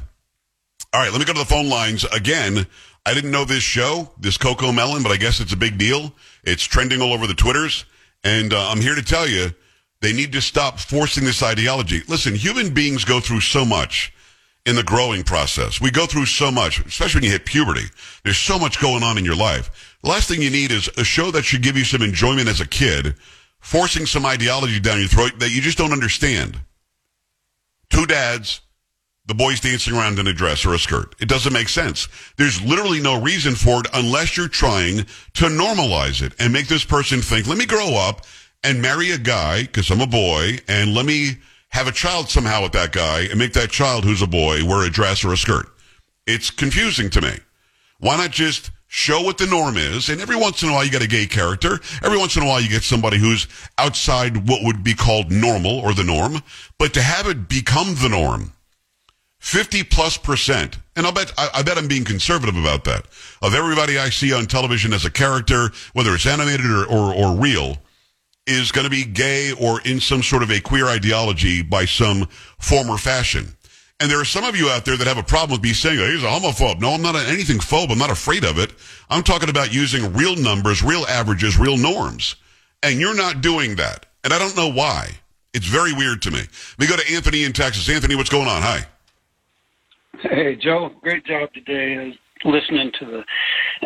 All 0.93 1.01
right, 1.01 1.11
let 1.11 1.19
me 1.19 1.25
go 1.25 1.33
to 1.33 1.39
the 1.39 1.45
phone 1.45 1.69
lines 1.69 2.03
again. 2.05 2.67
I 3.05 3.13
didn't 3.13 3.31
know 3.31 3.45
this 3.45 3.63
show, 3.63 4.11
this 4.19 4.37
CoComelon, 4.37 5.03
but 5.03 5.11
I 5.11 5.17
guess 5.17 5.39
it's 5.39 5.53
a 5.53 5.57
big 5.57 5.77
deal. 5.77 6.13
It's 6.43 6.63
trending 6.63 7.01
all 7.01 7.13
over 7.13 7.25
the 7.25 7.33
Twitters. 7.33 7.85
And 8.23 8.53
uh, 8.53 8.69
I'm 8.69 8.81
here 8.81 8.95
to 8.95 9.01
tell 9.01 9.27
you, 9.27 9.51
they 10.01 10.13
need 10.13 10.33
to 10.33 10.41
stop 10.41 10.79
forcing 10.79 11.23
this 11.23 11.41
ideology. 11.41 12.01
Listen, 12.07 12.35
human 12.35 12.73
beings 12.73 13.05
go 13.05 13.19
through 13.19 13.41
so 13.41 13.63
much 13.63 14.13
in 14.65 14.75
the 14.75 14.83
growing 14.83 15.23
process. 15.23 15.79
We 15.79 15.89
go 15.89 16.05
through 16.05 16.25
so 16.25 16.51
much, 16.51 16.85
especially 16.85 17.19
when 17.19 17.25
you 17.25 17.31
hit 17.31 17.45
puberty. 17.45 17.85
There's 18.23 18.37
so 18.37 18.59
much 18.59 18.79
going 18.79 19.03
on 19.03 19.17
in 19.17 19.25
your 19.25 19.35
life. 19.35 19.97
The 20.03 20.09
last 20.09 20.27
thing 20.27 20.41
you 20.41 20.51
need 20.51 20.71
is 20.71 20.89
a 20.97 21.03
show 21.03 21.31
that 21.31 21.45
should 21.45 21.63
give 21.63 21.77
you 21.77 21.85
some 21.85 22.01
enjoyment 22.01 22.47
as 22.47 22.61
a 22.61 22.67
kid 22.67 23.15
forcing 23.61 24.05
some 24.05 24.25
ideology 24.25 24.79
down 24.79 24.99
your 24.99 25.07
throat 25.07 25.39
that 25.39 25.51
you 25.51 25.61
just 25.61 25.77
don't 25.77 25.93
understand. 25.93 26.59
Two 27.89 28.05
dads, 28.05 28.61
the 29.25 29.33
boys 29.33 29.59
dancing 29.59 29.95
around 29.95 30.19
in 30.19 30.27
a 30.27 30.33
dress 30.33 30.65
or 30.65 30.73
a 30.73 30.79
skirt. 30.79 31.15
It 31.19 31.29
doesn't 31.29 31.53
make 31.53 31.69
sense. 31.69 32.07
There's 32.37 32.61
literally 32.61 32.99
no 32.99 33.21
reason 33.21 33.55
for 33.55 33.81
it 33.81 33.87
unless 33.93 34.35
you're 34.35 34.47
trying 34.47 34.97
to 35.35 35.45
normalize 35.45 36.21
it 36.21 36.33
and 36.39 36.51
make 36.51 36.67
this 36.67 36.83
person 36.83 37.21
think, 37.21 37.47
let 37.47 37.57
me 37.57 37.65
grow 37.65 37.95
up 37.95 38.25
and 38.63 38.81
marry 38.81 39.11
a 39.11 39.17
guy 39.17 39.63
because 39.63 39.89
I'm 39.89 40.01
a 40.01 40.07
boy 40.07 40.57
and 40.67 40.93
let 40.93 41.05
me 41.05 41.37
have 41.69 41.87
a 41.87 41.91
child 41.91 42.29
somehow 42.29 42.63
with 42.63 42.73
that 42.73 42.91
guy 42.91 43.21
and 43.21 43.39
make 43.39 43.53
that 43.53 43.69
child 43.69 44.03
who's 44.03 44.21
a 44.21 44.27
boy 44.27 44.65
wear 44.65 44.85
a 44.85 44.89
dress 44.89 45.23
or 45.23 45.31
a 45.31 45.37
skirt. 45.37 45.67
It's 46.27 46.49
confusing 46.49 47.09
to 47.11 47.21
me. 47.21 47.39
Why 48.01 48.17
not 48.17 48.31
just 48.31 48.71
show 48.93 49.21
what 49.21 49.37
the 49.37 49.47
norm 49.47 49.77
is, 49.77 50.09
and 50.09 50.19
every 50.19 50.35
once 50.35 50.61
in 50.61 50.69
a 50.69 50.73
while 50.73 50.83
you 50.83 50.91
get 50.91 51.01
a 51.01 51.07
gay 51.07 51.25
character. 51.25 51.79
Every 52.03 52.17
once 52.17 52.35
in 52.35 52.43
a 52.43 52.45
while 52.45 52.59
you 52.59 52.67
get 52.67 52.83
somebody 52.83 53.17
who's 53.17 53.47
outside 53.77 54.49
what 54.49 54.65
would 54.65 54.83
be 54.83 54.93
called 54.93 55.31
normal 55.31 55.79
or 55.79 55.93
the 55.93 56.03
norm. 56.03 56.43
But 56.77 56.93
to 56.95 57.01
have 57.01 57.25
it 57.25 57.47
become 57.47 57.95
the 57.95 58.09
norm, 58.09 58.51
50 59.39 59.83
plus 59.85 60.17
percent, 60.17 60.77
and 60.97 61.05
I'll 61.05 61.13
bet, 61.13 61.31
I, 61.37 61.49
I 61.53 61.63
bet 61.63 61.77
I'm 61.77 61.87
being 61.87 62.03
conservative 62.03 62.57
about 62.57 62.83
that, 62.83 63.05
of 63.41 63.53
everybody 63.53 63.97
I 63.97 64.09
see 64.09 64.33
on 64.33 64.45
television 64.45 64.91
as 64.91 65.05
a 65.05 65.09
character, 65.09 65.69
whether 65.93 66.13
it's 66.13 66.25
animated 66.25 66.65
or, 66.65 66.83
or, 66.85 67.13
or 67.13 67.37
real, 67.37 67.77
is 68.45 68.73
going 68.73 68.83
to 68.83 68.91
be 68.91 69.05
gay 69.05 69.53
or 69.53 69.79
in 69.81 70.01
some 70.01 70.21
sort 70.21 70.43
of 70.43 70.51
a 70.51 70.59
queer 70.59 70.87
ideology 70.87 71.61
by 71.61 71.85
some 71.85 72.25
form 72.59 72.89
or 72.89 72.97
fashion. 72.97 73.55
And 74.01 74.09
there 74.09 74.19
are 74.19 74.25
some 74.25 74.43
of 74.43 74.55
you 74.55 74.67
out 74.69 74.83
there 74.83 74.97
that 74.97 75.05
have 75.05 75.19
a 75.19 75.23
problem 75.23 75.51
with 75.51 75.63
me 75.63 75.73
saying, 75.73 75.99
oh, 75.99 76.09
he's 76.09 76.23
a 76.23 76.25
homophobe. 76.25 76.81
No, 76.81 76.89
I'm 76.89 77.03
not 77.03 77.15
anything 77.15 77.57
phobe. 77.57 77.91
I'm 77.91 77.99
not 77.99 78.09
afraid 78.09 78.43
of 78.43 78.57
it. 78.57 78.73
I'm 79.11 79.21
talking 79.21 79.47
about 79.47 79.71
using 79.71 80.11
real 80.13 80.35
numbers, 80.35 80.81
real 80.81 81.05
averages, 81.07 81.55
real 81.59 81.77
norms. 81.77 82.35
And 82.81 82.99
you're 82.99 83.15
not 83.15 83.41
doing 83.41 83.75
that. 83.75 84.07
And 84.23 84.33
I 84.33 84.39
don't 84.39 84.57
know 84.57 84.71
why. 84.71 85.11
It's 85.53 85.67
very 85.67 85.93
weird 85.93 86.23
to 86.23 86.31
me. 86.31 86.41
We 86.79 86.87
go 86.87 86.95
to 86.95 87.13
Anthony 87.13 87.43
in 87.43 87.53
Texas. 87.53 87.87
Anthony, 87.89 88.15
what's 88.15 88.31
going 88.31 88.47
on? 88.47 88.63
Hi. 88.63 88.87
Hey, 90.21 90.55
Joe. 90.55 90.91
Great 91.01 91.23
job 91.25 91.53
today 91.53 92.17
listening 92.43 92.91
to 92.99 93.05
the, 93.05 93.19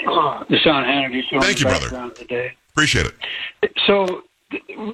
uh, 0.10 0.46
the 0.50 0.58
Sean 0.60 0.86
Hannity 0.86 1.24
show. 1.30 1.42
Thank 1.42 1.60
you, 1.60 1.66
brother. 1.66 2.10
Today. 2.12 2.54
Appreciate 2.70 3.08
it. 3.08 3.74
So, 3.86 4.22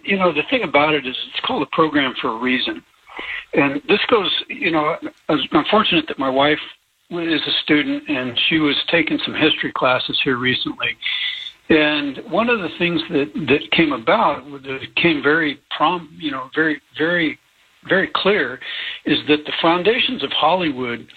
you 0.04 0.18
know, 0.18 0.34
the 0.34 0.44
thing 0.50 0.64
about 0.64 0.96
it 0.96 1.06
is 1.06 1.16
it's 1.30 1.46
called 1.46 1.62
a 1.62 1.76
program 1.76 2.16
for 2.20 2.30
a 2.30 2.38
reason. 2.38 2.82
And 3.54 3.82
this 3.88 4.00
goes, 4.10 4.32
you 4.50 4.72
know, 4.72 4.96
I'm 5.30 5.66
fortunate 5.70 6.06
that 6.08 6.18
my 6.18 6.30
wife 6.30 6.60
is 7.10 7.42
a 7.42 7.52
student 7.64 8.08
and 8.08 8.40
she 8.48 8.60
was 8.60 8.76
taking 8.90 9.20
some 9.26 9.34
history 9.34 9.72
classes 9.74 10.20
here 10.24 10.38
recently. 10.38 10.98
And 11.70 12.20
one 12.30 12.50
of 12.50 12.60
the 12.60 12.70
things 12.78 13.02
that, 13.10 13.32
that 13.48 13.72
came 13.72 13.92
about, 13.92 14.44
that 14.64 14.96
came 14.96 15.22
very 15.22 15.60
prom, 15.76 16.18
you 16.20 16.32
know, 16.32 16.50
very, 16.56 16.82
very, 16.98 17.40
very 17.88 18.10
clear, 18.14 18.60
is 19.06 19.20
that 19.28 19.46
the 19.46 19.54
foundations 19.62 20.24
of 20.24 20.32
Hollywood 20.32 21.08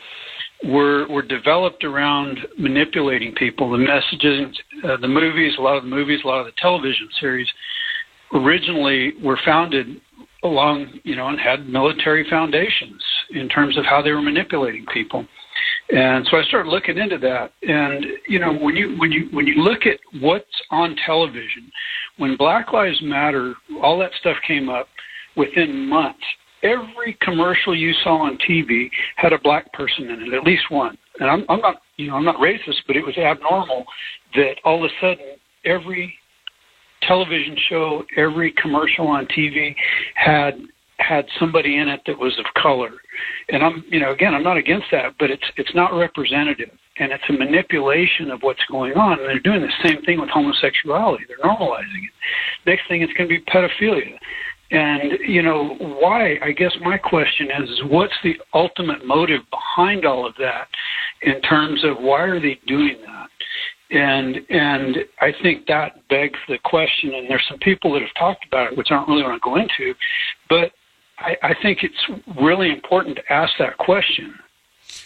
were 0.65 1.07
were 1.09 1.23
developed 1.23 1.85
around 1.85 2.39
manipulating 2.57 3.35
people. 3.35 3.71
The 3.71 3.79
messages, 3.79 4.57
uh, 4.85 4.97
the 4.97 5.09
movies, 5.09 5.55
a 5.59 5.61
lot 5.61 5.77
of 5.77 5.83
the 5.83 5.91
movies, 5.91 6.21
a 6.25 6.29
lot 6.29 6.41
of 6.41 6.47
the 6.47 6.53
television 6.59 7.09
series, 7.21 7.49
originally 8.33 9.13
were 9.23 9.39
founded 9.45 10.01
along, 10.45 11.01
you 11.03 11.17
know, 11.17 11.29
and 11.29 11.41
had 11.41 11.69
military 11.69 12.29
foundations 12.29 13.03
in 13.31 13.49
terms 13.49 13.77
of 13.77 13.85
how 13.85 14.03
they 14.03 14.13
were 14.13 14.23
manipulating 14.23 14.85
people. 14.93 15.27
And 15.91 16.27
so 16.31 16.39
I 16.39 16.43
started 16.45 16.71
looking 16.71 16.99
into 16.99 17.19
that. 17.19 17.53
And 17.63 18.07
you 18.29 18.39
know, 18.39 18.53
when 18.53 18.77
you 18.77 18.97
when 18.99 19.13
you 19.13 19.29
when 19.33 19.47
you 19.47 19.63
look 19.63 19.87
at 19.87 19.99
what's 20.21 20.45
on 20.71 20.97
television, 21.05 21.71
when 22.19 22.37
Black 22.37 22.73
Lives 22.73 23.01
Matter, 23.03 23.55
all 23.83 23.99
that 23.99 24.13
stuff 24.21 24.37
came 24.47 24.69
up 24.69 24.89
within 25.37 25.89
months. 25.89 26.25
Every 26.63 27.19
commercial 27.21 27.77
you 27.77 27.93
saw 28.03 28.23
on 28.23 28.39
TV 28.49 28.89
had 29.17 29.35
a 29.35 29.39
black 29.39 29.71
person 29.75 30.05
in 30.05 30.23
it, 30.23 30.35
at 30.35 30.45
least 30.45 30.71
one. 30.71 30.97
And 31.21 31.29
I'm, 31.29 31.45
I'm 31.51 31.61
not, 31.61 31.83
you 31.97 32.09
know, 32.09 32.17
I'm 32.17 32.25
not 32.25 32.37
racist, 32.37 32.79
but 32.87 32.97
it 32.97 33.05
was 33.05 33.17
abnormal 33.19 33.85
that 34.35 34.55
all 34.65 34.83
of 34.83 34.91
a 34.91 34.95
sudden 34.99 35.37
every 35.67 36.15
television 37.07 37.57
show, 37.69 38.05
every 38.17 38.53
commercial 38.61 39.07
on 39.09 39.27
TV 39.27 39.75
had 40.15 40.61
had 40.99 41.27
somebody 41.41 41.79
in 41.79 41.89
it 41.89 42.01
that 42.07 42.19
was 42.19 42.39
of 42.39 42.45
color. 42.63 42.91
And 43.49 43.63
I'm, 43.65 43.85
you 43.89 44.01
know, 44.01 44.13
again, 44.13 44.35
I'm 44.35 44.45
not 44.45 44.57
against 44.57 44.87
that, 44.93 45.15
but 45.19 45.31
it's 45.31 45.45
it's 45.57 45.75
not 45.75 45.93
representative, 45.93 46.71
and 46.99 47.13
it's 47.13 47.25
a 47.29 47.33
manipulation 47.33 48.31
of 48.31 48.41
what's 48.43 48.65
going 48.71 48.95
on. 48.95 49.19
And 49.19 49.29
they're 49.29 49.41
doing 49.41 49.61
the 49.61 49.73
same 49.89 50.03
thing 50.03 50.21
with 50.21 50.31
homosexuality. 50.31 51.25
They're 51.29 51.39
normalizing 51.39 52.05
it. 52.05 52.15
Next 52.67 52.89
thing, 52.89 53.03
it's 53.03 53.13
going 53.15 53.29
to 53.29 53.37
be 53.37 53.45
pedophilia. 53.45 54.19
And 54.71 55.19
you 55.27 55.43
know 55.43 55.77
why? 55.79 56.39
I 56.43 56.53
guess 56.53 56.73
my 56.81 56.97
question 56.97 57.49
is, 57.63 57.71
is 57.71 57.81
what's 57.91 58.15
the 58.23 58.35
ultimate 58.55 59.05
motive 59.05 59.43
behind 59.51 60.05
all 60.05 60.27
of 60.27 60.35
that, 60.39 60.69
in 61.23 61.41
terms 61.43 61.85
of 61.85 61.99
why 61.99 62.23
are 62.23 62.41
they 62.41 62.59
doing 62.67 62.97
that? 63.07 63.29
And 63.95 64.45
and 64.51 64.97
I 65.21 65.33
think 65.41 65.67
that 65.69 66.09
begs 66.09 66.39
the 66.49 66.59
question. 66.59 67.15
And 67.15 67.31
there's 67.31 67.45
some 67.49 67.59
people 67.59 67.93
that 67.93 68.03
have 68.03 68.15
talked 68.19 68.45
about 68.45 68.73
it, 68.73 68.77
which 68.77 68.89
I 68.91 68.97
don't 68.97 69.09
really 69.09 69.23
want 69.23 69.41
to 69.41 69.49
go 69.49 69.57
into, 69.57 69.95
but 70.49 70.73
I, 71.19 71.37
I 71.43 71.55
think 71.63 71.85
it's 71.85 72.05
really 72.37 72.71
important 72.71 73.17
to 73.17 73.33
ask 73.33 73.53
that 73.59 73.79
question. 73.79 74.35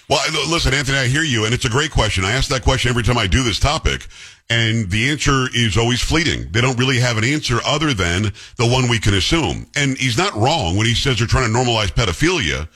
Well, 0.09 0.21
listen, 0.49 0.73
Anthony, 0.73 0.97
I 0.97 1.07
hear 1.07 1.23
you, 1.23 1.45
and 1.45 1.53
it's 1.53 1.67
a 1.67 1.71
great 1.71 1.91
question. 1.91 2.25
I 2.25 2.33
ask 2.33 2.49
that 2.49 2.63
question 2.63 2.89
every 2.89 3.03
time 3.03 3.19
I 3.19 3.27
do 3.27 3.43
this 3.43 3.61
topic, 3.61 4.07
and 4.49 4.91
the 4.91 5.11
answer 5.11 5.49
is 5.55 5.77
always 5.77 6.01
fleeting. 6.01 6.51
They 6.51 6.63
don't 6.63 6.79
really 6.79 6.99
have 6.99 7.19
an 7.19 7.25
answer 7.25 7.59
other 7.65 7.93
than 7.93 8.33
the 8.57 8.67
one 8.67 8.89
we 8.89 8.99
can 8.99 9.13
assume. 9.13 9.67
And 9.77 9.99
he's 9.99 10.17
not 10.17 10.35
wrong 10.35 10.77
when 10.77 10.87
he 10.87 10.95
says 10.95 11.19
they're 11.19 11.27
trying 11.27 11.53
to 11.53 11.59
normalize 11.59 11.93
pedophilia 11.93 12.69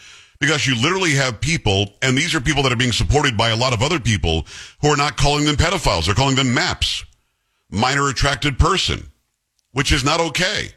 because 0.42 0.66
you 0.66 0.74
literally 0.74 1.12
have 1.12 1.40
people, 1.40 1.94
and 2.02 2.18
these 2.18 2.34
are 2.34 2.40
people 2.40 2.64
that 2.64 2.72
are 2.72 2.76
being 2.76 2.92
supported 2.92 3.36
by 3.36 3.50
a 3.50 3.56
lot 3.56 3.72
of 3.72 3.80
other 3.80 4.00
people 4.00 4.44
who 4.80 4.88
are 4.88 4.96
not 4.96 5.16
calling 5.16 5.44
them 5.44 5.54
pedophiles. 5.54 6.06
They're 6.06 6.16
calling 6.16 6.34
them 6.34 6.52
MAPS, 6.52 7.04
minor 7.70 8.08
attracted 8.08 8.58
person, 8.58 9.10
which 9.70 9.92
is 9.92 10.04
not 10.04 10.20
okay. 10.20 10.70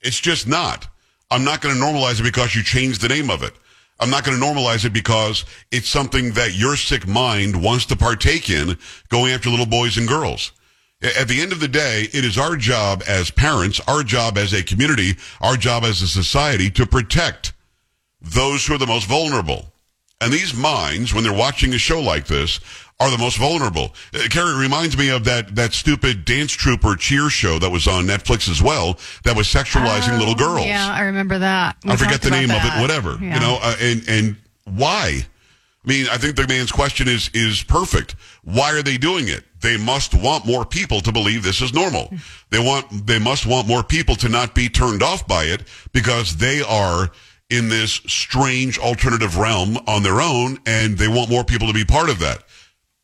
It's 0.00 0.20
just 0.20 0.46
not. 0.46 0.86
I'm 1.28 1.44
not 1.44 1.60
going 1.60 1.74
to 1.74 1.80
normalize 1.80 2.20
it 2.20 2.22
because 2.22 2.54
you 2.54 2.62
changed 2.62 3.00
the 3.00 3.08
name 3.08 3.30
of 3.30 3.42
it. 3.42 3.52
I'm 3.98 4.10
not 4.10 4.24
going 4.24 4.38
to 4.38 4.44
normalize 4.44 4.84
it 4.84 4.92
because 4.92 5.44
it's 5.72 5.88
something 5.88 6.32
that 6.34 6.54
your 6.54 6.76
sick 6.76 7.06
mind 7.06 7.60
wants 7.60 7.86
to 7.86 7.96
partake 7.96 8.48
in 8.48 8.78
going 9.08 9.32
after 9.32 9.50
little 9.50 9.66
boys 9.66 9.98
and 9.98 10.06
girls. 10.06 10.52
At 11.02 11.26
the 11.26 11.40
end 11.40 11.50
of 11.50 11.58
the 11.58 11.68
day, 11.68 12.08
it 12.12 12.24
is 12.24 12.38
our 12.38 12.56
job 12.56 13.02
as 13.08 13.30
parents, 13.30 13.80
our 13.88 14.04
job 14.04 14.38
as 14.38 14.52
a 14.52 14.62
community, 14.62 15.16
our 15.40 15.56
job 15.56 15.82
as 15.82 16.00
a 16.00 16.08
society 16.08 16.70
to 16.70 16.86
protect 16.86 17.52
those 18.22 18.66
who 18.66 18.74
are 18.74 18.78
the 18.78 18.86
most 18.86 19.06
vulnerable. 19.06 19.66
And 20.20 20.32
these 20.32 20.54
minds, 20.54 21.14
when 21.14 21.24
they're 21.24 21.32
watching 21.32 21.72
a 21.72 21.78
show 21.78 22.00
like 22.00 22.26
this, 22.26 22.60
are 23.00 23.10
the 23.10 23.16
most 23.16 23.38
vulnerable. 23.38 23.94
Uh, 24.14 24.28
Carrie, 24.28 24.54
reminds 24.58 24.96
me 24.96 25.08
of 25.08 25.24
that, 25.24 25.54
that 25.56 25.72
stupid 25.72 26.26
dance 26.26 26.52
troupe 26.52 26.84
or 26.84 26.94
cheer 26.96 27.30
show 27.30 27.58
that 27.58 27.70
was 27.70 27.88
on 27.88 28.04
Netflix 28.04 28.48
as 28.48 28.62
well 28.62 28.98
that 29.24 29.34
was 29.34 29.46
sexualizing 29.46 30.18
little 30.18 30.34
girls. 30.34 30.60
Oh, 30.60 30.64
Yeah, 30.66 30.86
I 30.92 31.00
remember 31.02 31.38
that. 31.38 31.76
We 31.84 31.92
I 31.92 31.96
forget 31.96 32.20
the 32.20 32.30
name 32.30 32.50
of 32.50 32.62
it, 32.62 32.80
whatever. 32.80 33.16
Yeah. 33.20 33.34
You 33.34 33.40
know, 33.40 33.58
uh, 33.62 33.76
and 33.80 34.06
and 34.06 34.36
why? 34.64 35.26
I 35.82 35.88
mean, 35.88 36.06
I 36.10 36.18
think 36.18 36.36
the 36.36 36.46
man's 36.46 36.70
question 36.70 37.08
is 37.08 37.30
is 37.32 37.62
perfect. 37.62 38.16
Why 38.44 38.72
are 38.72 38.82
they 38.82 38.98
doing 38.98 39.28
it? 39.28 39.44
They 39.62 39.78
must 39.78 40.14
want 40.14 40.44
more 40.46 40.66
people 40.66 41.00
to 41.00 41.10
believe 41.12 41.42
this 41.42 41.62
is 41.62 41.72
normal. 41.72 42.12
They 42.50 42.58
want 42.58 43.06
they 43.06 43.18
must 43.18 43.46
want 43.46 43.66
more 43.66 43.82
people 43.82 44.14
to 44.16 44.28
not 44.28 44.54
be 44.54 44.68
turned 44.68 45.02
off 45.02 45.26
by 45.26 45.44
it 45.44 45.62
because 45.92 46.36
they 46.36 46.60
are 46.60 47.10
in 47.50 47.68
this 47.68 47.92
strange 48.06 48.78
alternative 48.78 49.36
realm 49.36 49.76
on 49.86 50.02
their 50.02 50.20
own 50.20 50.58
and 50.66 50.96
they 50.96 51.08
want 51.08 51.30
more 51.30 51.44
people 51.44 51.66
to 51.68 51.74
be 51.74 51.84
part 51.84 52.08
of 52.08 52.18
that. 52.20 52.42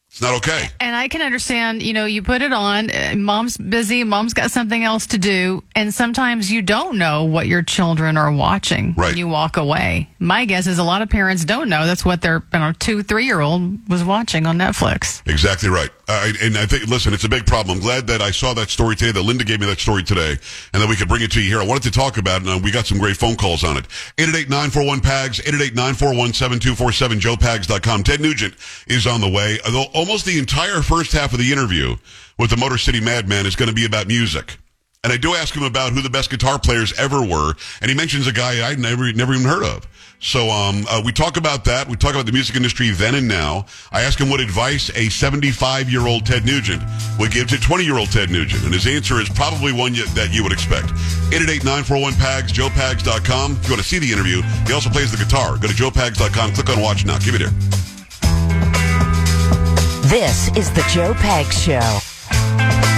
It's 0.08 0.22
not 0.22 0.34
okay. 0.36 0.68
And 0.80 0.96
I 0.96 1.08
can 1.08 1.20
understand, 1.20 1.82
you 1.82 1.92
know, 1.92 2.06
you 2.06 2.22
put 2.22 2.40
it 2.40 2.50
on, 2.50 2.90
uh, 2.90 3.14
mom's 3.18 3.58
busy, 3.58 4.02
mom's 4.02 4.32
got 4.32 4.50
something 4.50 4.82
else 4.82 5.06
to 5.08 5.18
do, 5.18 5.62
and 5.74 5.92
sometimes 5.92 6.50
you 6.50 6.62
don't 6.62 6.96
know 6.96 7.24
what 7.24 7.46
your 7.48 7.60
children 7.62 8.16
are 8.16 8.32
watching 8.32 8.94
Right. 8.96 9.08
when 9.08 9.18
you 9.18 9.28
walk 9.28 9.58
away. 9.58 10.08
My 10.18 10.46
guess 10.46 10.66
is 10.66 10.78
a 10.78 10.84
lot 10.84 11.02
of 11.02 11.10
parents 11.10 11.44
don't 11.44 11.68
know 11.68 11.84
that's 11.84 12.02
what 12.02 12.22
their 12.22 12.42
you 12.54 12.58
know, 12.58 12.72
two, 12.78 13.02
three 13.02 13.26
year 13.26 13.40
old 13.40 13.90
was 13.90 14.02
watching 14.04 14.46
on 14.46 14.56
Netflix. 14.56 15.20
Exactly 15.28 15.68
right. 15.68 15.90
And 16.08 16.56
I 16.56 16.66
think, 16.66 16.86
listen, 16.86 17.12
it's 17.12 17.24
a 17.24 17.28
big 17.28 17.46
problem. 17.46 17.78
I'm 17.78 17.82
glad 17.82 18.06
that 18.06 18.22
I 18.22 18.30
saw 18.30 18.54
that 18.54 18.70
story 18.70 18.94
today, 18.94 19.10
that 19.12 19.22
Linda 19.22 19.44
gave 19.44 19.58
me 19.58 19.66
that 19.66 19.80
story 19.80 20.04
today, 20.04 20.38
and 20.72 20.80
that 20.80 20.88
we 20.88 20.94
could 20.94 21.08
bring 21.08 21.22
it 21.22 21.32
to 21.32 21.40
you 21.40 21.48
here. 21.48 21.60
I 21.60 21.66
wanted 21.66 21.82
to 21.82 21.90
talk 21.90 22.16
about 22.16 22.42
it, 22.42 22.48
and 22.48 22.62
we 22.62 22.70
got 22.70 22.86
some 22.86 22.98
great 22.98 23.16
phone 23.16 23.34
calls 23.34 23.64
on 23.64 23.76
it. 23.76 23.88
888-941-PAGS, 24.18 25.40
888-941-7247, 25.40 27.20
joepags.com. 27.20 28.04
Ted 28.04 28.20
Nugent 28.20 28.54
is 28.86 29.06
on 29.06 29.20
the 29.20 29.28
way. 29.28 29.58
Almost 29.94 30.26
the 30.26 30.38
entire 30.38 30.80
first 30.80 31.12
half 31.12 31.32
of 31.32 31.40
the 31.40 31.50
interview 31.50 31.96
with 32.38 32.50
the 32.50 32.56
Motor 32.56 32.78
City 32.78 33.00
Madman 33.00 33.44
is 33.44 33.56
going 33.56 33.68
to 33.68 33.74
be 33.74 33.84
about 33.84 34.06
music. 34.06 34.58
And 35.06 35.12
I 35.12 35.18
do 35.18 35.36
ask 35.36 35.54
him 35.54 35.62
about 35.62 35.92
who 35.92 36.02
the 36.02 36.10
best 36.10 36.30
guitar 36.30 36.58
players 36.58 36.92
ever 36.98 37.24
were, 37.24 37.54
and 37.80 37.88
he 37.88 37.96
mentions 37.96 38.26
a 38.26 38.32
guy 38.32 38.68
I'd 38.68 38.80
never 38.80 39.12
never 39.12 39.34
even 39.34 39.46
heard 39.46 39.62
of. 39.62 39.86
So 40.18 40.50
um, 40.50 40.84
uh, 40.90 41.00
we 41.04 41.12
talk 41.12 41.36
about 41.36 41.64
that. 41.66 41.86
We 41.88 41.94
talk 41.94 42.14
about 42.14 42.26
the 42.26 42.32
music 42.32 42.56
industry 42.56 42.90
then 42.90 43.14
and 43.14 43.28
now. 43.28 43.66
I 43.92 44.02
ask 44.02 44.20
him 44.20 44.28
what 44.28 44.40
advice 44.40 44.90
a 44.96 45.08
75 45.08 45.88
year 45.88 46.08
old 46.08 46.26
Ted 46.26 46.44
Nugent 46.44 46.82
would 47.20 47.30
give 47.30 47.46
to 47.50 47.60
20 47.60 47.84
year 47.84 47.96
old 47.98 48.10
Ted 48.10 48.30
Nugent, 48.30 48.64
and 48.64 48.74
his 48.74 48.88
answer 48.88 49.20
is 49.20 49.28
probably 49.28 49.72
one 49.72 49.94
you, 49.94 50.06
that 50.18 50.34
you 50.34 50.42
would 50.42 50.50
expect. 50.50 50.88
888-941-PAGS, 51.30 52.52
joepags.com. 52.52 53.52
If 53.52 53.68
you 53.68 53.74
want 53.74 53.82
to 53.82 53.88
see 53.88 54.00
the 54.00 54.10
interview, 54.10 54.42
he 54.66 54.72
also 54.72 54.90
plays 54.90 55.12
the 55.12 55.22
guitar. 55.22 55.56
Go 55.56 55.68
to 55.68 55.74
joepags.com, 55.74 56.54
click 56.54 56.68
on 56.68 56.82
watch 56.82 57.06
now. 57.06 57.20
Give 57.20 57.36
it 57.36 57.42
here. 57.42 57.50
This 60.10 60.48
is 60.56 60.68
the 60.72 60.84
Joe 60.92 61.14
Pags 61.14 61.52
Show. 61.52 62.95